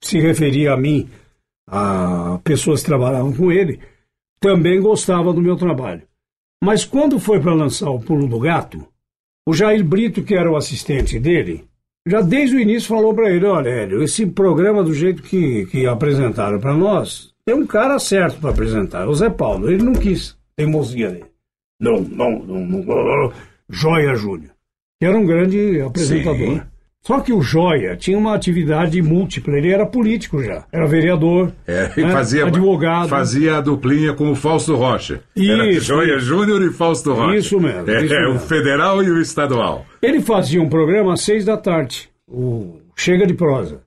[0.00, 1.08] se referia a mim,
[1.66, 3.80] a pessoas que trabalhavam com ele,
[4.40, 6.02] também gostava do meu trabalho.
[6.62, 8.86] Mas quando foi para lançar o Pulo do Gato,
[9.46, 11.64] o Jair Brito, que era o assistente dele,
[12.06, 15.86] já desde o início falou para ele: olha, Hélio, esse programa do jeito que, que
[15.86, 19.70] apresentaram para nós, tem um cara certo para apresentar, o Zé Paulo.
[19.70, 21.26] Ele não quis, teimosia dele.
[21.80, 23.32] Não, não, não, não,
[23.68, 24.52] Joia Júnior,
[25.00, 26.66] que era um grande apresentador.
[27.04, 31.88] Só que o Joia tinha uma atividade múltipla, ele era político já, era vereador, é,
[32.00, 32.12] né?
[32.12, 33.08] fazia, advogado.
[33.08, 35.20] Fazia a duplinha com o Fausto Rocha.
[35.34, 35.50] Isso.
[35.50, 37.36] Era Joia Júnior e Fausto Rocha.
[37.36, 37.90] Isso mesmo.
[37.90, 38.36] É, isso mesmo.
[38.36, 39.84] o federal e o estadual.
[40.00, 43.80] Ele fazia um programa às seis da tarde, o Chega de Prosa,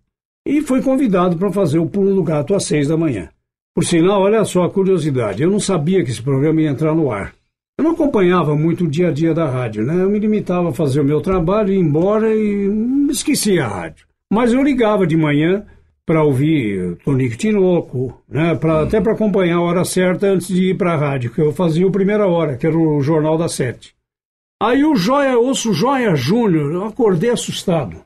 [0.45, 3.29] e foi convidado para fazer o Pulo do Gato às seis da manhã.
[3.73, 7.09] Por sinal, olha só a curiosidade, eu não sabia que esse programa ia entrar no
[7.09, 7.33] ar.
[7.77, 10.01] Eu não acompanhava muito o dia a dia da rádio, né?
[10.01, 14.07] Eu me limitava a fazer o meu trabalho, ir embora e esquecia a rádio.
[14.31, 15.65] Mas eu ligava de manhã
[16.05, 18.55] para ouvir Tonico Tinoco, né?
[18.55, 21.51] Pra, até para acompanhar a hora certa antes de ir para a rádio, que eu
[21.51, 23.93] fazia o primeira hora, que era o Jornal das Sete.
[24.61, 28.05] Aí o Joia, ouço Joia Júnior, eu acordei assustado.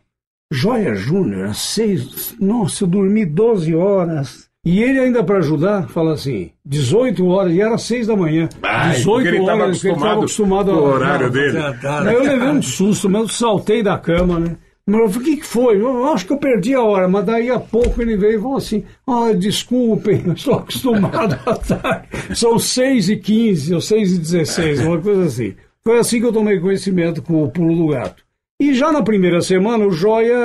[0.51, 4.48] Joia Júnior, às seis, nossa, eu dormi 12 horas.
[4.65, 8.49] E ele ainda para ajudar, fala assim, 18 horas, e era 6 da manhã.
[8.61, 11.57] Ai, 18 ele horas, ele estava acostumado ao horário a, dele.
[11.57, 14.57] Aí eu levei um susto, mas eu saltei da cama, né?
[14.85, 15.79] Mas eu falei, o que, que foi?
[15.79, 18.57] Eu acho que eu perdi a hora, mas daí a pouco ele veio e falou
[18.57, 22.07] assim, ah, desculpem, eu estou acostumado à tarde.
[22.35, 25.55] São 6 e 15 ou 6 e 16, uma coisa assim.
[25.83, 28.23] Foi assim que eu tomei conhecimento com o pulo do gato.
[28.61, 30.37] E já na primeira semana, o Joia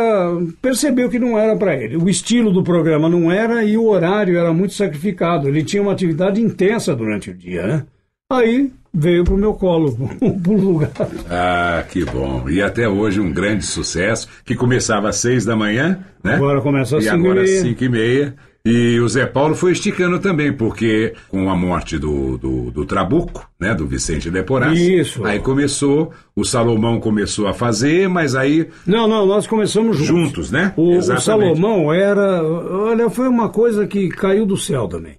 [0.63, 1.97] percebeu que não era para ele.
[1.97, 5.49] O estilo do programa não era e o horário era muito sacrificado.
[5.49, 7.85] Ele tinha uma atividade intensa durante o dia, né?
[8.33, 9.97] Aí veio pro meu colo,
[10.43, 10.93] pro lugar.
[11.29, 12.49] Ah, que bom.
[12.49, 16.37] E até hoje um grande sucesso, que começava às seis da manhã, né?
[16.37, 17.63] Agora começa às e cinco agora e meia.
[17.63, 18.35] cinco e meia.
[18.67, 23.47] E o Zé Paulo foi esticando também, porque com a morte do, do, do Trabuco,
[23.61, 25.23] né, do Vicente Leporassi, Isso.
[25.25, 28.67] aí começou, o Salomão começou a fazer, mas aí...
[28.87, 30.07] Não, não, nós começamos juntos.
[30.07, 30.73] Juntos, né?
[30.79, 35.19] O, o Salomão era, olha, foi uma coisa que caiu do céu também.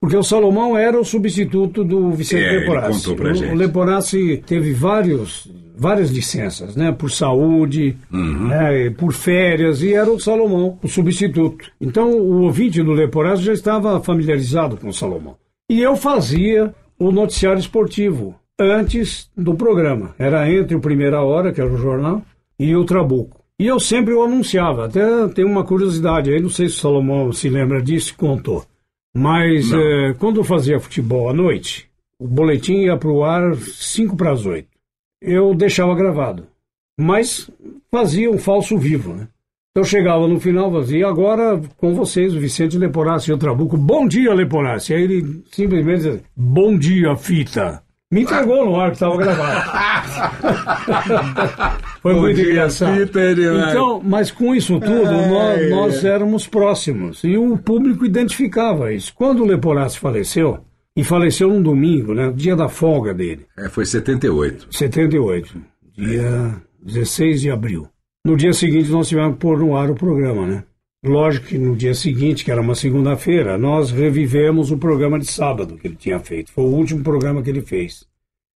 [0.00, 3.00] Porque o Salomão era o substituto do Vicente É, ele Leporassi.
[3.00, 3.52] contou pra o, gente.
[3.52, 5.46] o Leporassi teve vários,
[5.78, 6.90] várias licenças, né?
[6.92, 8.48] Por saúde, Uhum.
[8.48, 8.90] né?
[8.90, 11.70] por férias, e era o Salomão, o substituto.
[11.80, 15.36] Então o ouvinte do Leporassi já estava familiarizado com o Salomão.
[15.70, 20.14] E eu fazia o noticiário esportivo antes do programa.
[20.18, 22.22] Era entre o Primeira Hora, que era o jornal,
[22.58, 23.38] e o Trabuco.
[23.60, 24.86] E eu sempre o anunciava.
[24.86, 28.64] Até tem uma curiosidade aí, não sei se o Salomão se lembra disso contou.
[29.16, 31.88] Mas eh, quando eu fazia futebol à noite,
[32.20, 34.68] o boletim ia para o ar 5 para as 8.
[35.20, 36.46] Eu deixava gravado.
[36.98, 37.50] Mas
[37.90, 39.28] fazia um falso vivo, né?
[39.74, 43.76] Eu chegava no final e fazia, agora com vocês, o Vicente Leporassi e o Trabuco.
[43.76, 44.92] Bom dia, Leporassi.
[44.92, 47.80] Aí ele simplesmente dizia, bom dia, fita.
[48.10, 49.70] Me entregou no ar que estava gravado.
[52.00, 52.96] Foi Bom muito dia, engraçado.
[52.96, 53.70] fita, é demais.
[53.70, 59.12] Então, mas com isso tudo, nós, nós éramos próximos e o público identificava isso.
[59.14, 60.58] Quando o Leporassi faleceu,
[60.98, 64.66] e faleceu num domingo, né, dia da folga dele, É, foi 78.
[64.68, 65.62] 78,
[65.96, 67.88] dia 16 de abril.
[68.26, 70.64] No dia seguinte nós tivemos que pôr no ar o programa, né?
[71.04, 75.76] Lógico que no dia seguinte, que era uma segunda-feira, nós revivemos o programa de sábado
[75.76, 76.50] que ele tinha feito.
[76.50, 78.04] Foi o último programa que ele fez.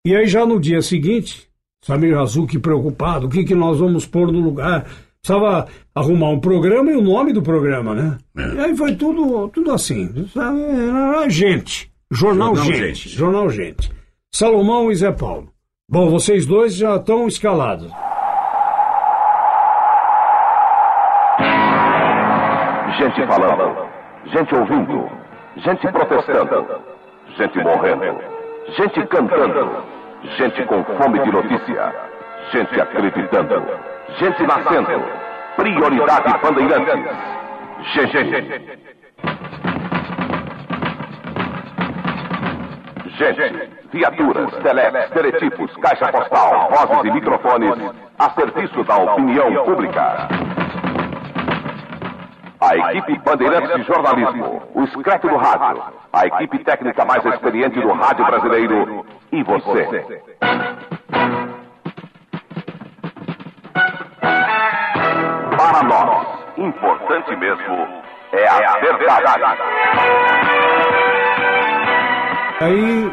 [0.07, 1.45] E aí já no dia seguinte,
[1.83, 4.89] Samir Razuki preocupado, o que, que nós vamos pôr no lugar?
[5.21, 8.17] Precisava arrumar um programa e o nome do programa, né?
[8.37, 8.55] É.
[8.55, 10.09] E aí foi tudo, tudo assim.
[10.37, 11.91] Era gente.
[12.11, 12.95] Jornal, Jornal gente.
[12.95, 13.09] Gente.
[13.09, 13.91] Jornal Gente.
[14.31, 15.49] Salomão e Zé Paulo.
[15.87, 17.91] Bom, vocês dois já estão escalados.
[22.97, 23.87] Gente falando,
[24.25, 25.09] gente ouvindo,
[25.57, 26.81] gente protestando,
[27.37, 28.21] gente morrendo,
[28.75, 29.83] gente cantando,
[30.37, 31.93] gente com fome de notícia,
[32.51, 33.63] gente acreditando,
[34.19, 35.05] gente nascendo.
[35.55, 37.39] Prioridade Bandeirantes.
[37.93, 39.68] GG.
[43.19, 47.75] Gente, viaturas, telex, teletipos, caixa postal, vozes e microfones
[48.17, 50.29] a serviço da opinião pública.
[52.61, 57.91] A equipe Bandeirantes de Jornalismo, o Scrap do Rádio, a equipe técnica mais experiente do
[57.91, 60.21] rádio brasileiro e você.
[65.57, 66.25] Para nós,
[66.57, 67.85] importante mesmo
[68.31, 69.59] é a verdade.
[72.59, 73.09] Aí,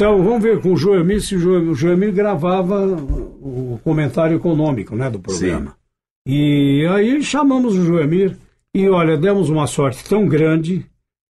[0.00, 5.76] vamos ver com o Joemir se o Joemir, gravava o comentário econômico né, do programa.
[6.26, 8.38] E aí chamamos o Joemir
[8.74, 10.86] e olha, demos uma sorte tão grande,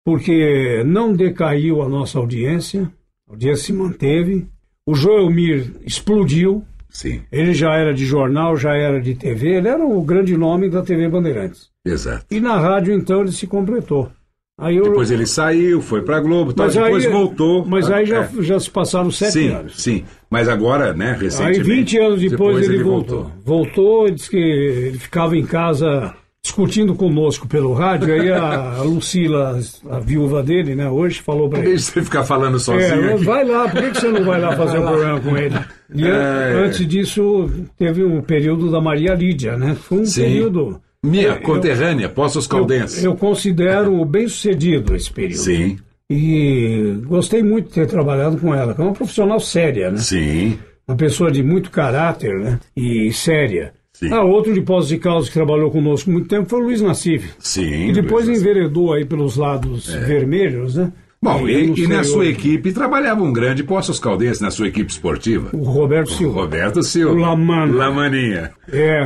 [0.06, 2.84] porque não decaiu a nossa audiência,
[3.28, 4.48] a audiência se manteve.
[4.86, 9.84] O Joelmir explodiu, Sim, ele já era de jornal, já era de TV, ele era
[9.84, 11.70] o grande nome da TV Bandeirantes.
[11.84, 12.26] exato.
[12.30, 14.12] E na rádio, então, ele se completou.
[14.60, 17.66] Aí eu, Depois ele saiu, foi pra Globo, tal, mas depois aí, voltou.
[17.66, 18.30] Mas aí já, É.
[18.42, 19.82] já se passaram sete Sim, anos.
[19.82, 20.04] sim.
[20.30, 21.64] Mas agora, né, Aí, recentemente.
[21.64, 23.32] 20 anos depois, ele, voltou.
[23.46, 24.06] voltou.
[24.06, 28.14] ele disse que ele ficava em casa discutindo conosco pelo rádio.
[28.14, 31.70] Aí a, Lucila, a viúva dele, né, hoje, falou para ele.
[31.70, 34.56] Deixa você ficar falando sozinho É, vai lá, por que, que você não vai lá
[34.56, 35.56] fazer um programa com ele?
[35.96, 36.54] E É.
[36.66, 39.76] antes disso, teve o período da Maria Lídia, né?
[39.76, 40.22] Foi um Sim.
[40.22, 40.82] período.
[41.04, 43.04] Minha Eu- conterrânea, Poços Caldenses.
[43.04, 45.42] Eu, eu considero bem sucedido esse período.
[45.42, 45.78] Sim,
[46.10, 49.98] E gostei muito de ter trabalhado com ela, que é uma profissional séria, né?
[49.98, 50.58] sim.
[50.88, 52.60] Uma pessoa de muito caráter, né?
[52.76, 53.74] E séria.
[53.94, 54.12] Sim.
[54.12, 57.32] Ah, outro de Poços de Caldas que trabalhou conosco muito tempo foi o Luiz Nassif.
[57.38, 57.90] Sim.
[57.90, 60.92] E depois enveredou aí pelos lados vermelhos, né?
[61.22, 62.32] Bom, e, e na sua hoje.
[62.32, 65.50] equipe trabalhava um grande Poços Caldenses na sua equipe esportiva.
[65.52, 66.42] O Roberto Silva.
[66.42, 67.14] Roberto Silva.
[67.14, 67.74] O Lamana.
[67.74, 68.52] Lamaninha.
[68.72, 69.06] É,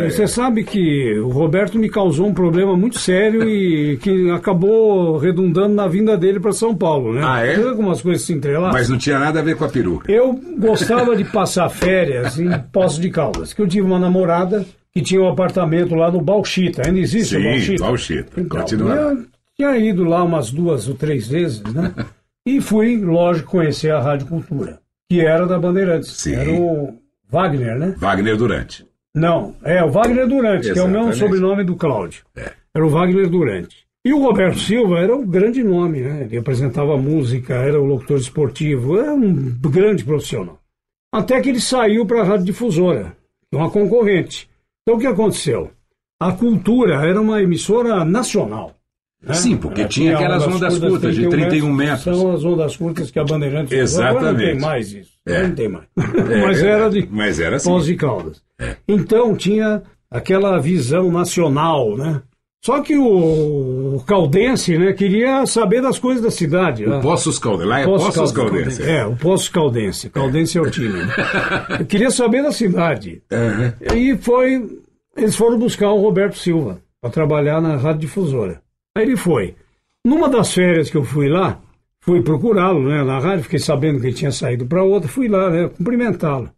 [0.00, 5.18] foi- você sabe que o Roberto me causou um problema muito sério e que acabou
[5.18, 7.20] redundando na vinda dele para São Paulo, né?
[7.24, 7.54] Ah, é?
[7.54, 8.72] Tem algumas coisas se entrelaçam.
[8.72, 10.10] Mas não tinha nada a ver com a peruca.
[10.10, 15.00] Eu gostava de passar férias em Poços de Caldas, que eu tive uma namorada que
[15.00, 16.82] tinha um apartamento lá no Bauxita.
[16.84, 17.84] Ainda existe o Sim, Bauxita?
[17.84, 18.40] Bauxita.
[18.40, 19.16] Então, Continua
[19.56, 21.94] tinha ido lá umas duas ou três vezes, né?
[22.46, 24.80] e fui, lógico, conhecer a Rádio Cultura,
[25.10, 26.10] que era da Bandeirantes.
[26.10, 26.34] Sim.
[26.34, 26.98] Era o
[27.28, 27.94] Wagner, né?
[27.98, 28.86] Wagner Durante.
[29.14, 32.24] Não, é o Wagner Durante, que é o mesmo sobrenome do Cláudio.
[32.36, 32.52] É.
[32.74, 33.86] Era o Wagner Durante.
[34.04, 36.22] E o Roberto Silva era um grande nome, né?
[36.22, 40.60] Ele apresentava música, era o locutor esportivo, era um grande profissional.
[41.12, 43.16] Até que ele saiu para a Rádio Difusora,
[43.52, 44.48] é uma concorrente.
[44.82, 45.72] Então o que aconteceu?
[46.20, 48.75] A Cultura era uma emissora nacional.
[49.26, 49.34] Né?
[49.34, 52.02] Sim, porque Ela tinha aquelas ondas curtas de 31 metros.
[52.02, 54.04] São as ondas curtas que a Bandeirantes usou.
[54.04, 54.62] Agora não tem Exatamente.
[54.62, 55.10] mais isso.
[55.26, 55.42] É.
[55.42, 55.84] Não tem mais.
[56.30, 57.68] É Mas era de Mas era assim.
[57.68, 58.40] Pós de Caldas.
[58.60, 58.76] É.
[58.86, 62.22] Então tinha aquela visão nacional, né?
[62.64, 66.84] Só que o, o caldense, né, queria saber das coisas da cidade.
[66.84, 67.00] O né?
[67.00, 67.68] Poços Caldenses.
[67.68, 68.80] Lá é Poços Caldenses.
[68.80, 70.10] É, o Poços Caldense.
[70.10, 70.88] Caldense é o time.
[70.98, 71.14] né?
[71.88, 73.22] Queria saber da cidade.
[73.30, 73.72] Aham.
[73.94, 74.66] E foi.
[75.16, 78.60] Eles foram buscar o Roberto Silva para trabalhar na Rádio Difusora.
[78.96, 79.54] Aí ele foi.
[80.06, 81.60] Numa das férias que eu fui lá,
[82.00, 85.50] fui procurá-lo né, na rádio, fiquei sabendo que ele tinha saído para outra, fui lá
[85.50, 86.48] né, cumprimentá-lo.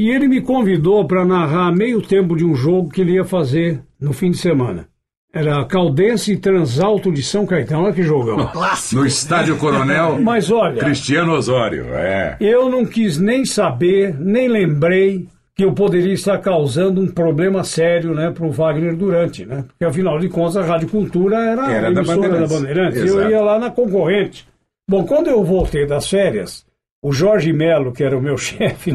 [0.00, 3.82] E ele me convidou para narrar meio tempo de um jogo que ele ia fazer
[4.00, 4.88] no fim de semana.
[5.34, 7.84] Era Caldense e Transalto de São Caetano.
[7.84, 8.50] Olha que jogão.
[8.92, 11.86] No Estádio Coronel Mas olha, Cristiano Osório.
[11.92, 12.36] É.
[12.40, 15.26] eu não quis nem saber, nem lembrei
[15.60, 19.62] que eu poderia estar causando um problema sério né, para o Wagner Durante, né?
[19.68, 22.48] Porque afinal de contas a Rádio Cultura era, Era a da emissora Bandeirantes.
[22.50, 23.04] da Bandeirantes.
[23.04, 24.48] Eu ia lá na concorrente.
[24.88, 26.64] Bom, quando eu voltei das férias,
[27.04, 28.94] o Jorge Melo, que era o meu chefe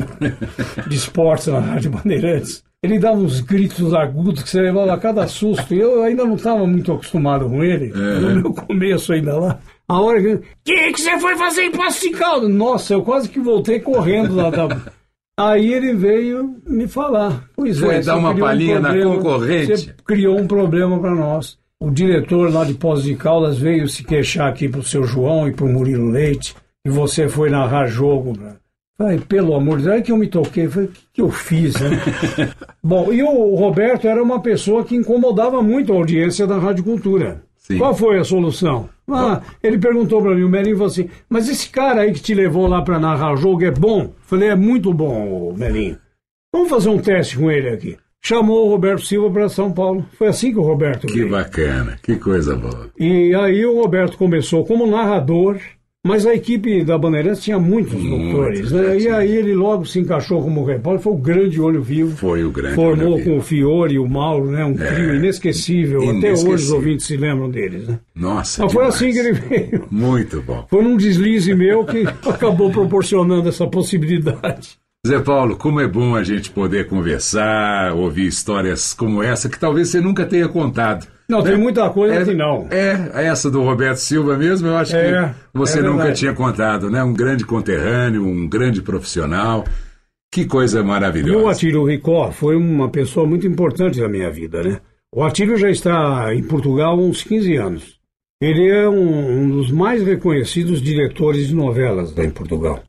[0.87, 5.27] de esportes na Rádio Bandeirantes, ele dava uns gritos agudos que você levava a cada
[5.27, 5.71] susto.
[5.71, 8.19] E eu ainda não estava muito acostumado com ele, É.
[8.19, 9.59] no meu começo ainda lá.
[9.87, 10.33] A hora que.
[10.33, 12.49] O que, que você foi fazer em Passo de Caldas?
[12.49, 14.67] Nossa, eu quase que voltei correndo lá da.
[15.37, 17.43] Aí ele veio me falar.
[17.55, 19.77] Pois Foi é, dar uma criou um palhinha na problema- concorrente.
[19.77, 21.57] Você criou um problema para nós.
[21.79, 25.51] O diretor lá de Pós de Caldas veio se queixar aqui pro seu João e
[25.51, 26.55] pro Murilo Leite.
[26.85, 28.33] E você foi narrar jogo.
[28.39, 28.55] Né?
[28.97, 30.69] Falei, pelo amor de Deus, aí que eu me toquei.
[30.69, 31.89] Falei, o que, que eu fiz, né?
[32.81, 37.43] Bom, e o Roberto era uma pessoa que incomodava muito a audiência da Rádio Cultura.
[37.67, 37.79] Sim.
[37.79, 38.87] Qual foi a solução?
[39.09, 42.35] Ah, ele perguntou para mim, o Melinho falou assim, mas esse cara aí que te
[42.35, 44.13] levou lá para narrar o jogo é bom?
[44.21, 45.97] Falei, é muito bom, Melinho.
[46.53, 47.97] Vamos fazer um teste com ele aqui.
[48.23, 50.05] Chamou o Roberto Silva para São Paulo.
[50.15, 51.29] Foi assim que o Roberto Que veio.
[51.29, 51.97] bacana.
[52.03, 52.91] Que coisa boa.
[52.99, 55.57] E aí o Roberto começou como narrador
[56.05, 58.99] Mas a equipe da Bandeirantes tinha muitos doutores, né?
[58.99, 62.15] E aí ele logo se encaixou como repórter, foi o grande olho vivo.
[62.15, 63.29] Foi o grande Formou olho vivo.
[63.31, 64.63] com o Fiore e o Mauro, né?
[64.63, 66.01] Um trio inesquecível.
[66.03, 66.75] Até hoje os Inesquecível.
[66.75, 67.99] ouvintes se lembram deles, né?
[68.15, 69.87] Nossa, Mas foi assim que ele veio.
[69.89, 70.67] Muito bom.
[70.69, 74.77] Foi num deslize meu que acabou proporcionando essa possibilidade.
[75.07, 79.89] Zé Paulo, como é bom a gente poder conversar, ouvir histórias como essa que talvez
[79.89, 81.07] você nunca tenha contado.
[81.27, 82.67] Não, tem muita coisa É, que não.
[82.69, 86.89] é, essa do Roberto Silva mesmo, eu acho É, que você é nunca tinha contado,
[86.89, 87.03] né?
[87.03, 89.63] Um grande conterrâneo, um grande profissional.
[90.31, 91.51] Que coisa E o maravilhosa.
[91.51, 94.79] Atílio Ricó foi uma pessoa muito importante na minha vida, né?
[95.13, 97.95] O Atílio já está em Portugal há uns 15 anos.
[98.41, 102.83] Ele é um, um dos mais reconhecidos diretores de novelas lá em Portugal.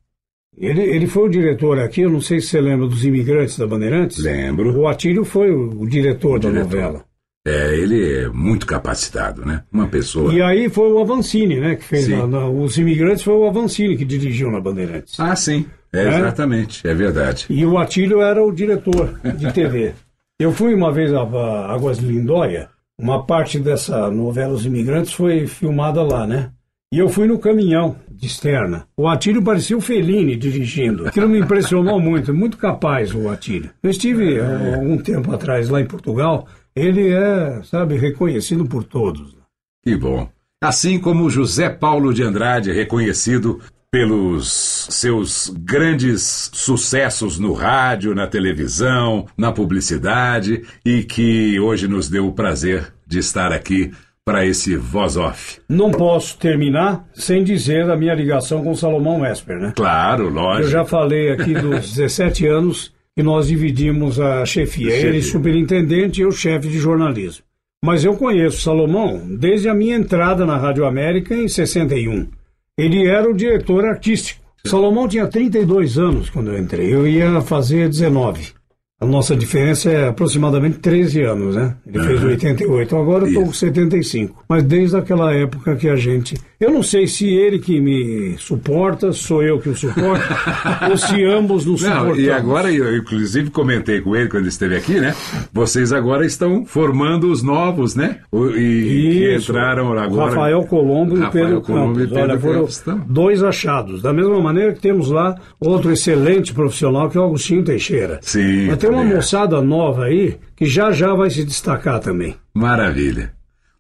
[0.59, 3.67] Ele, ele foi o diretor aqui, eu não sei se você lembra dos Imigrantes da
[3.67, 4.19] Bandeirantes.
[4.25, 4.77] Lembro.
[4.77, 6.65] O Atílio foi o, o diretor da diretor.
[6.75, 7.05] novela.
[7.47, 9.63] É, ele é muito capacitado, né?
[9.73, 10.35] Uma pessoa.
[10.35, 11.77] E aí foi o Avancini, né?
[11.77, 15.19] Que fez na- os Imigrantes foi o Avancini que dirigiu na Bandeirantes.
[15.21, 15.65] Ah, sim.
[15.93, 16.09] É, É?
[16.19, 17.47] exatamente, é verdade.
[17.49, 19.93] E o Atílio era o diretor de TV.
[20.39, 22.69] Eu fui uma vez a, a Águas Lindóia,
[23.01, 26.51] uma parte dessa novela Os Imigrantes foi filmada lá, né?
[26.93, 28.87] E eu fui no caminhão de externa.
[28.97, 31.07] O Atílio parecia o Fellini dirigindo.
[31.07, 33.71] Aquilo me impressionou muito, muito capaz o Atílio.
[33.83, 36.47] Eu estive há algum tempo atrás lá em Portugal,
[36.77, 39.35] ele é, sabe, reconhecido por todos.
[39.83, 40.29] Que bom.
[40.63, 43.61] Assim como José Paulo de Andrade, reconhecido
[43.91, 52.27] pelos seus grandes sucessos no rádio, na televisão, na publicidade e que hoje nos deu
[52.27, 53.91] o prazer de estar aqui
[54.25, 55.61] para esse voz off.
[55.69, 59.73] Não posso terminar sem dizer a minha ligação com Salomão Esper, né?
[59.77, 60.69] Claro, Eu lógico.
[60.69, 64.93] já falei aqui dos 17 anos que nós dividimos a chefia.
[64.93, 65.33] Ele Chefia.
[65.33, 67.43] superintendente e eu chefe de jornalismo.
[67.83, 72.29] Mas eu conheço Salomão desde a minha entrada na Rádio América em 61.
[72.77, 74.43] Ele era o diretor artístico.
[74.67, 76.93] Salomão tinha 32 anos quando eu entrei.
[76.93, 78.55] Eu ia fazer 19.
[78.99, 81.77] A nossa diferença é aproximadamente 13 anos, né?
[81.87, 83.61] Ele fez 88, agora eu estou com Isso.
[83.61, 84.45] 75.
[84.49, 86.35] Mas desde aquela época que a gente.
[86.59, 90.25] Eu não sei se ele que me suporta, sou eu que o suporto,
[90.91, 92.19] ou se ambos nos Não, suportamos.
[92.19, 95.15] e agora, eu inclusive comentei com ele quando ele esteve aqui, né?
[95.53, 98.21] Vocês agora estão formando os novos, né?
[98.33, 99.51] O- E, que Isso.
[99.53, 100.31] entraram agora.
[100.31, 102.15] Rafael Colombo e Rafael Pedro Colombo e Campos.
[102.17, 104.01] Pedro Olha, foram Campos, dois achados.
[104.01, 108.19] Da mesma maneira que temos lá outro excelente profissional, que é o Agostinho Teixeira.
[108.23, 109.15] Sim, Mas tem uma é.
[109.15, 112.35] moçada nova aí que já já vai se destacar também.
[112.55, 113.33] Maravilha.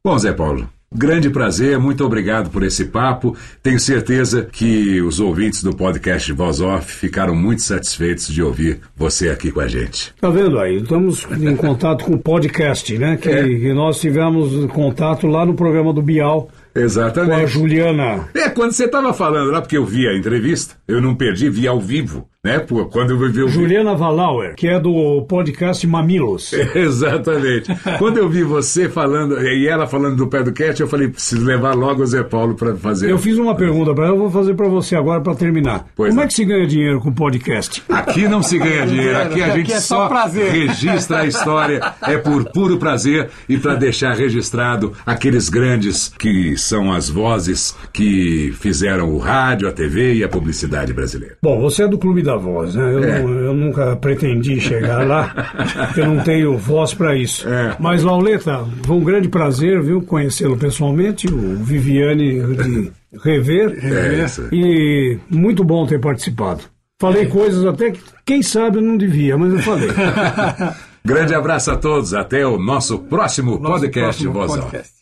[0.04, 3.36] Bom, Zé Paulo, grande prazer, muito obrigado por esse papo.
[3.62, 9.28] Tenho certeza que os ouvintes do podcast Voz Off ficaram muito satisfeitos de ouvir você
[9.28, 10.14] aqui com a gente.
[10.20, 10.76] Tá vendo aí?
[10.76, 13.16] Estamos em contato com o podcast, né?
[13.16, 13.42] Que, É.
[13.44, 17.46] que nós tivemos contato lá no programa do Bial com a Exatamente.
[17.52, 18.28] Juliana.
[18.34, 21.66] É, quando você estava falando lá, porque eu vi a entrevista, eu não perdi, vi
[21.66, 22.58] ao vivo, né?
[22.60, 26.52] Pô, quando eu vi o Juliana Valauer, que é do podcast Mamilos.
[26.74, 27.74] Exatamente.
[27.98, 31.44] Quando eu vi você falando, e ela falando do pé do cat, eu falei, preciso
[31.44, 33.10] levar logo o Zé Paulo para fazer.
[33.10, 35.86] Eu fiz uma pergunta para ela, eu vou fazer para você agora para terminar.
[35.96, 36.24] Pois Como não.
[36.24, 37.82] é que se ganha dinheiro com podcast?
[37.88, 40.52] Aqui não se ganha dinheiro, aqui a Aqui gente é só só prazer.
[40.52, 46.92] registra a história, é por puro prazer e para deixar registrado aqueles grandes que são
[46.92, 51.36] as vozes que fizeram o rádio, a TV e a publicidade brasileira.
[51.42, 52.94] Bom, você é do Clube da Voz, né?
[52.94, 53.22] Eu, É.
[53.22, 55.28] não- eu nunca pretendi chegar lá,
[55.86, 57.48] porque eu não tenho voz para isso.
[57.48, 57.76] É.
[57.78, 63.78] Mas, Lauleta, foi um grande prazer, viu, conhecê-lo pessoalmente, o Viviane de rever.
[63.84, 64.48] É isso.
[64.52, 66.60] E muito bom ter participado.
[67.00, 69.88] Falei coisas até que, quem sabe, eu não devia, mas eu falei.
[71.04, 74.60] Grande abraço a todos, até o nosso próximo Nosso podcast próximo Voz Off.
[74.62, 74.92] podcast.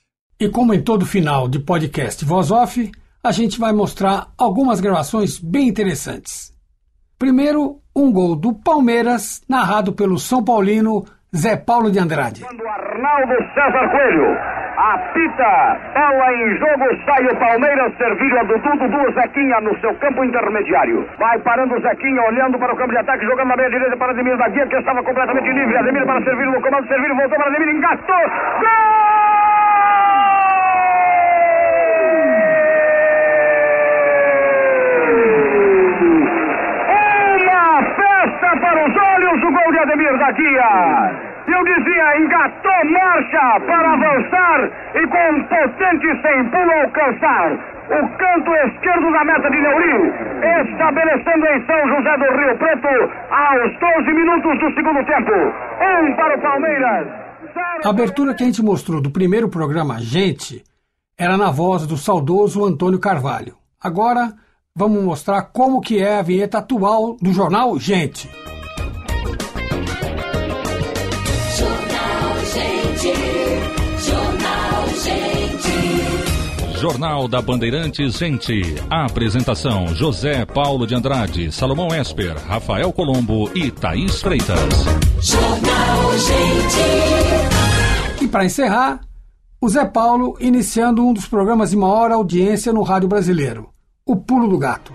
[0.40, 2.90] E como em todo final de podcast Voz Off,
[3.24, 6.52] a gente vai mostrar algumas gravações bem interessantes.
[7.18, 12.44] Primeiro, um gol do Palmeiras, narrado pelo São Paulino Zé Paulo de Andrade.
[12.44, 14.28] Quando Arnaldo César Coelho
[14.76, 15.50] apita,
[15.94, 21.08] bola em jogo, sai o Palmeiras, servilho a Dudu, Dudu, Zequinha no seu campo intermediário.
[21.18, 24.12] Vai parando o Zequinha, olhando para o campo de ataque, jogando na meia direita para
[24.12, 25.78] Ademir da Guia, que estava completamente livre.
[25.78, 28.24] Ademir para Servilho no comando, Servilho voltou para Ademir, engatou.
[28.60, 29.14] Gol!
[37.64, 41.34] Uma festa para os olhos, o gol de Ademir da Guia.
[41.46, 47.52] Eu dizia, engatou marcha para avançar e com um potente sem pulo alcançar
[47.84, 50.08] o canto esquerdo da meta de Neuri,
[50.70, 52.88] estabelecendo em São José do Rio Preto
[53.30, 55.32] aos 12 minutos do segundo tempo.
[55.82, 57.08] Um para o Palmeiras.
[57.84, 60.64] A abertura que a gente mostrou do primeiro programa Gente
[61.18, 63.54] era na voz do saudoso Antônio Carvalho.
[63.78, 64.32] Agora
[64.74, 68.30] vamos mostrar como que é a vinheta atual do jornal Gente.
[76.84, 78.60] Jornal da Bandeirantes Gente.
[78.90, 84.58] A apresentação José Paulo de Andrade, Salomão Esper, Rafael Colombo e Thaís Freitas.
[85.18, 88.22] Jornal Gente.
[88.22, 89.00] E para encerrar,
[89.58, 93.70] o Zé Paulo iniciando um dos programas de maior audiência no rádio brasileiro,
[94.04, 94.92] O Pulo do Gato.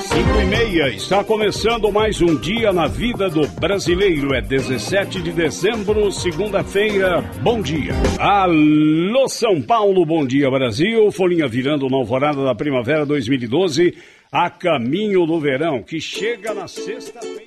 [0.00, 4.34] 5 e meia, está começando mais um dia na vida do brasileiro.
[4.34, 7.22] É 17 de dezembro, segunda-feira.
[7.42, 7.92] Bom dia.
[8.18, 11.10] Alô, São Paulo, bom dia, Brasil.
[11.12, 13.94] Folhinha virando na alvorada da primavera 2012,
[14.32, 17.44] a caminho do verão, que chega na sexta-feira.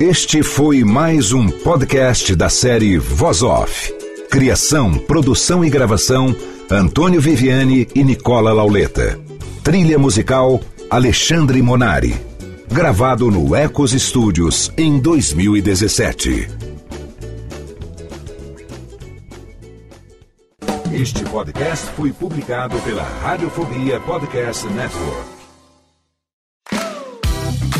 [0.00, 3.92] Este foi mais um podcast da série Voz Off.
[4.30, 6.34] Criação, produção e gravação:
[6.72, 9.18] Antônio Viviane e Nicola Lauleta.
[9.64, 12.14] Trilha musical: Alexandre Monari.
[12.70, 16.48] Gravado no Ecos Studios em 2017.
[20.92, 25.39] Este podcast foi publicado pela Radiofobia Podcast Network.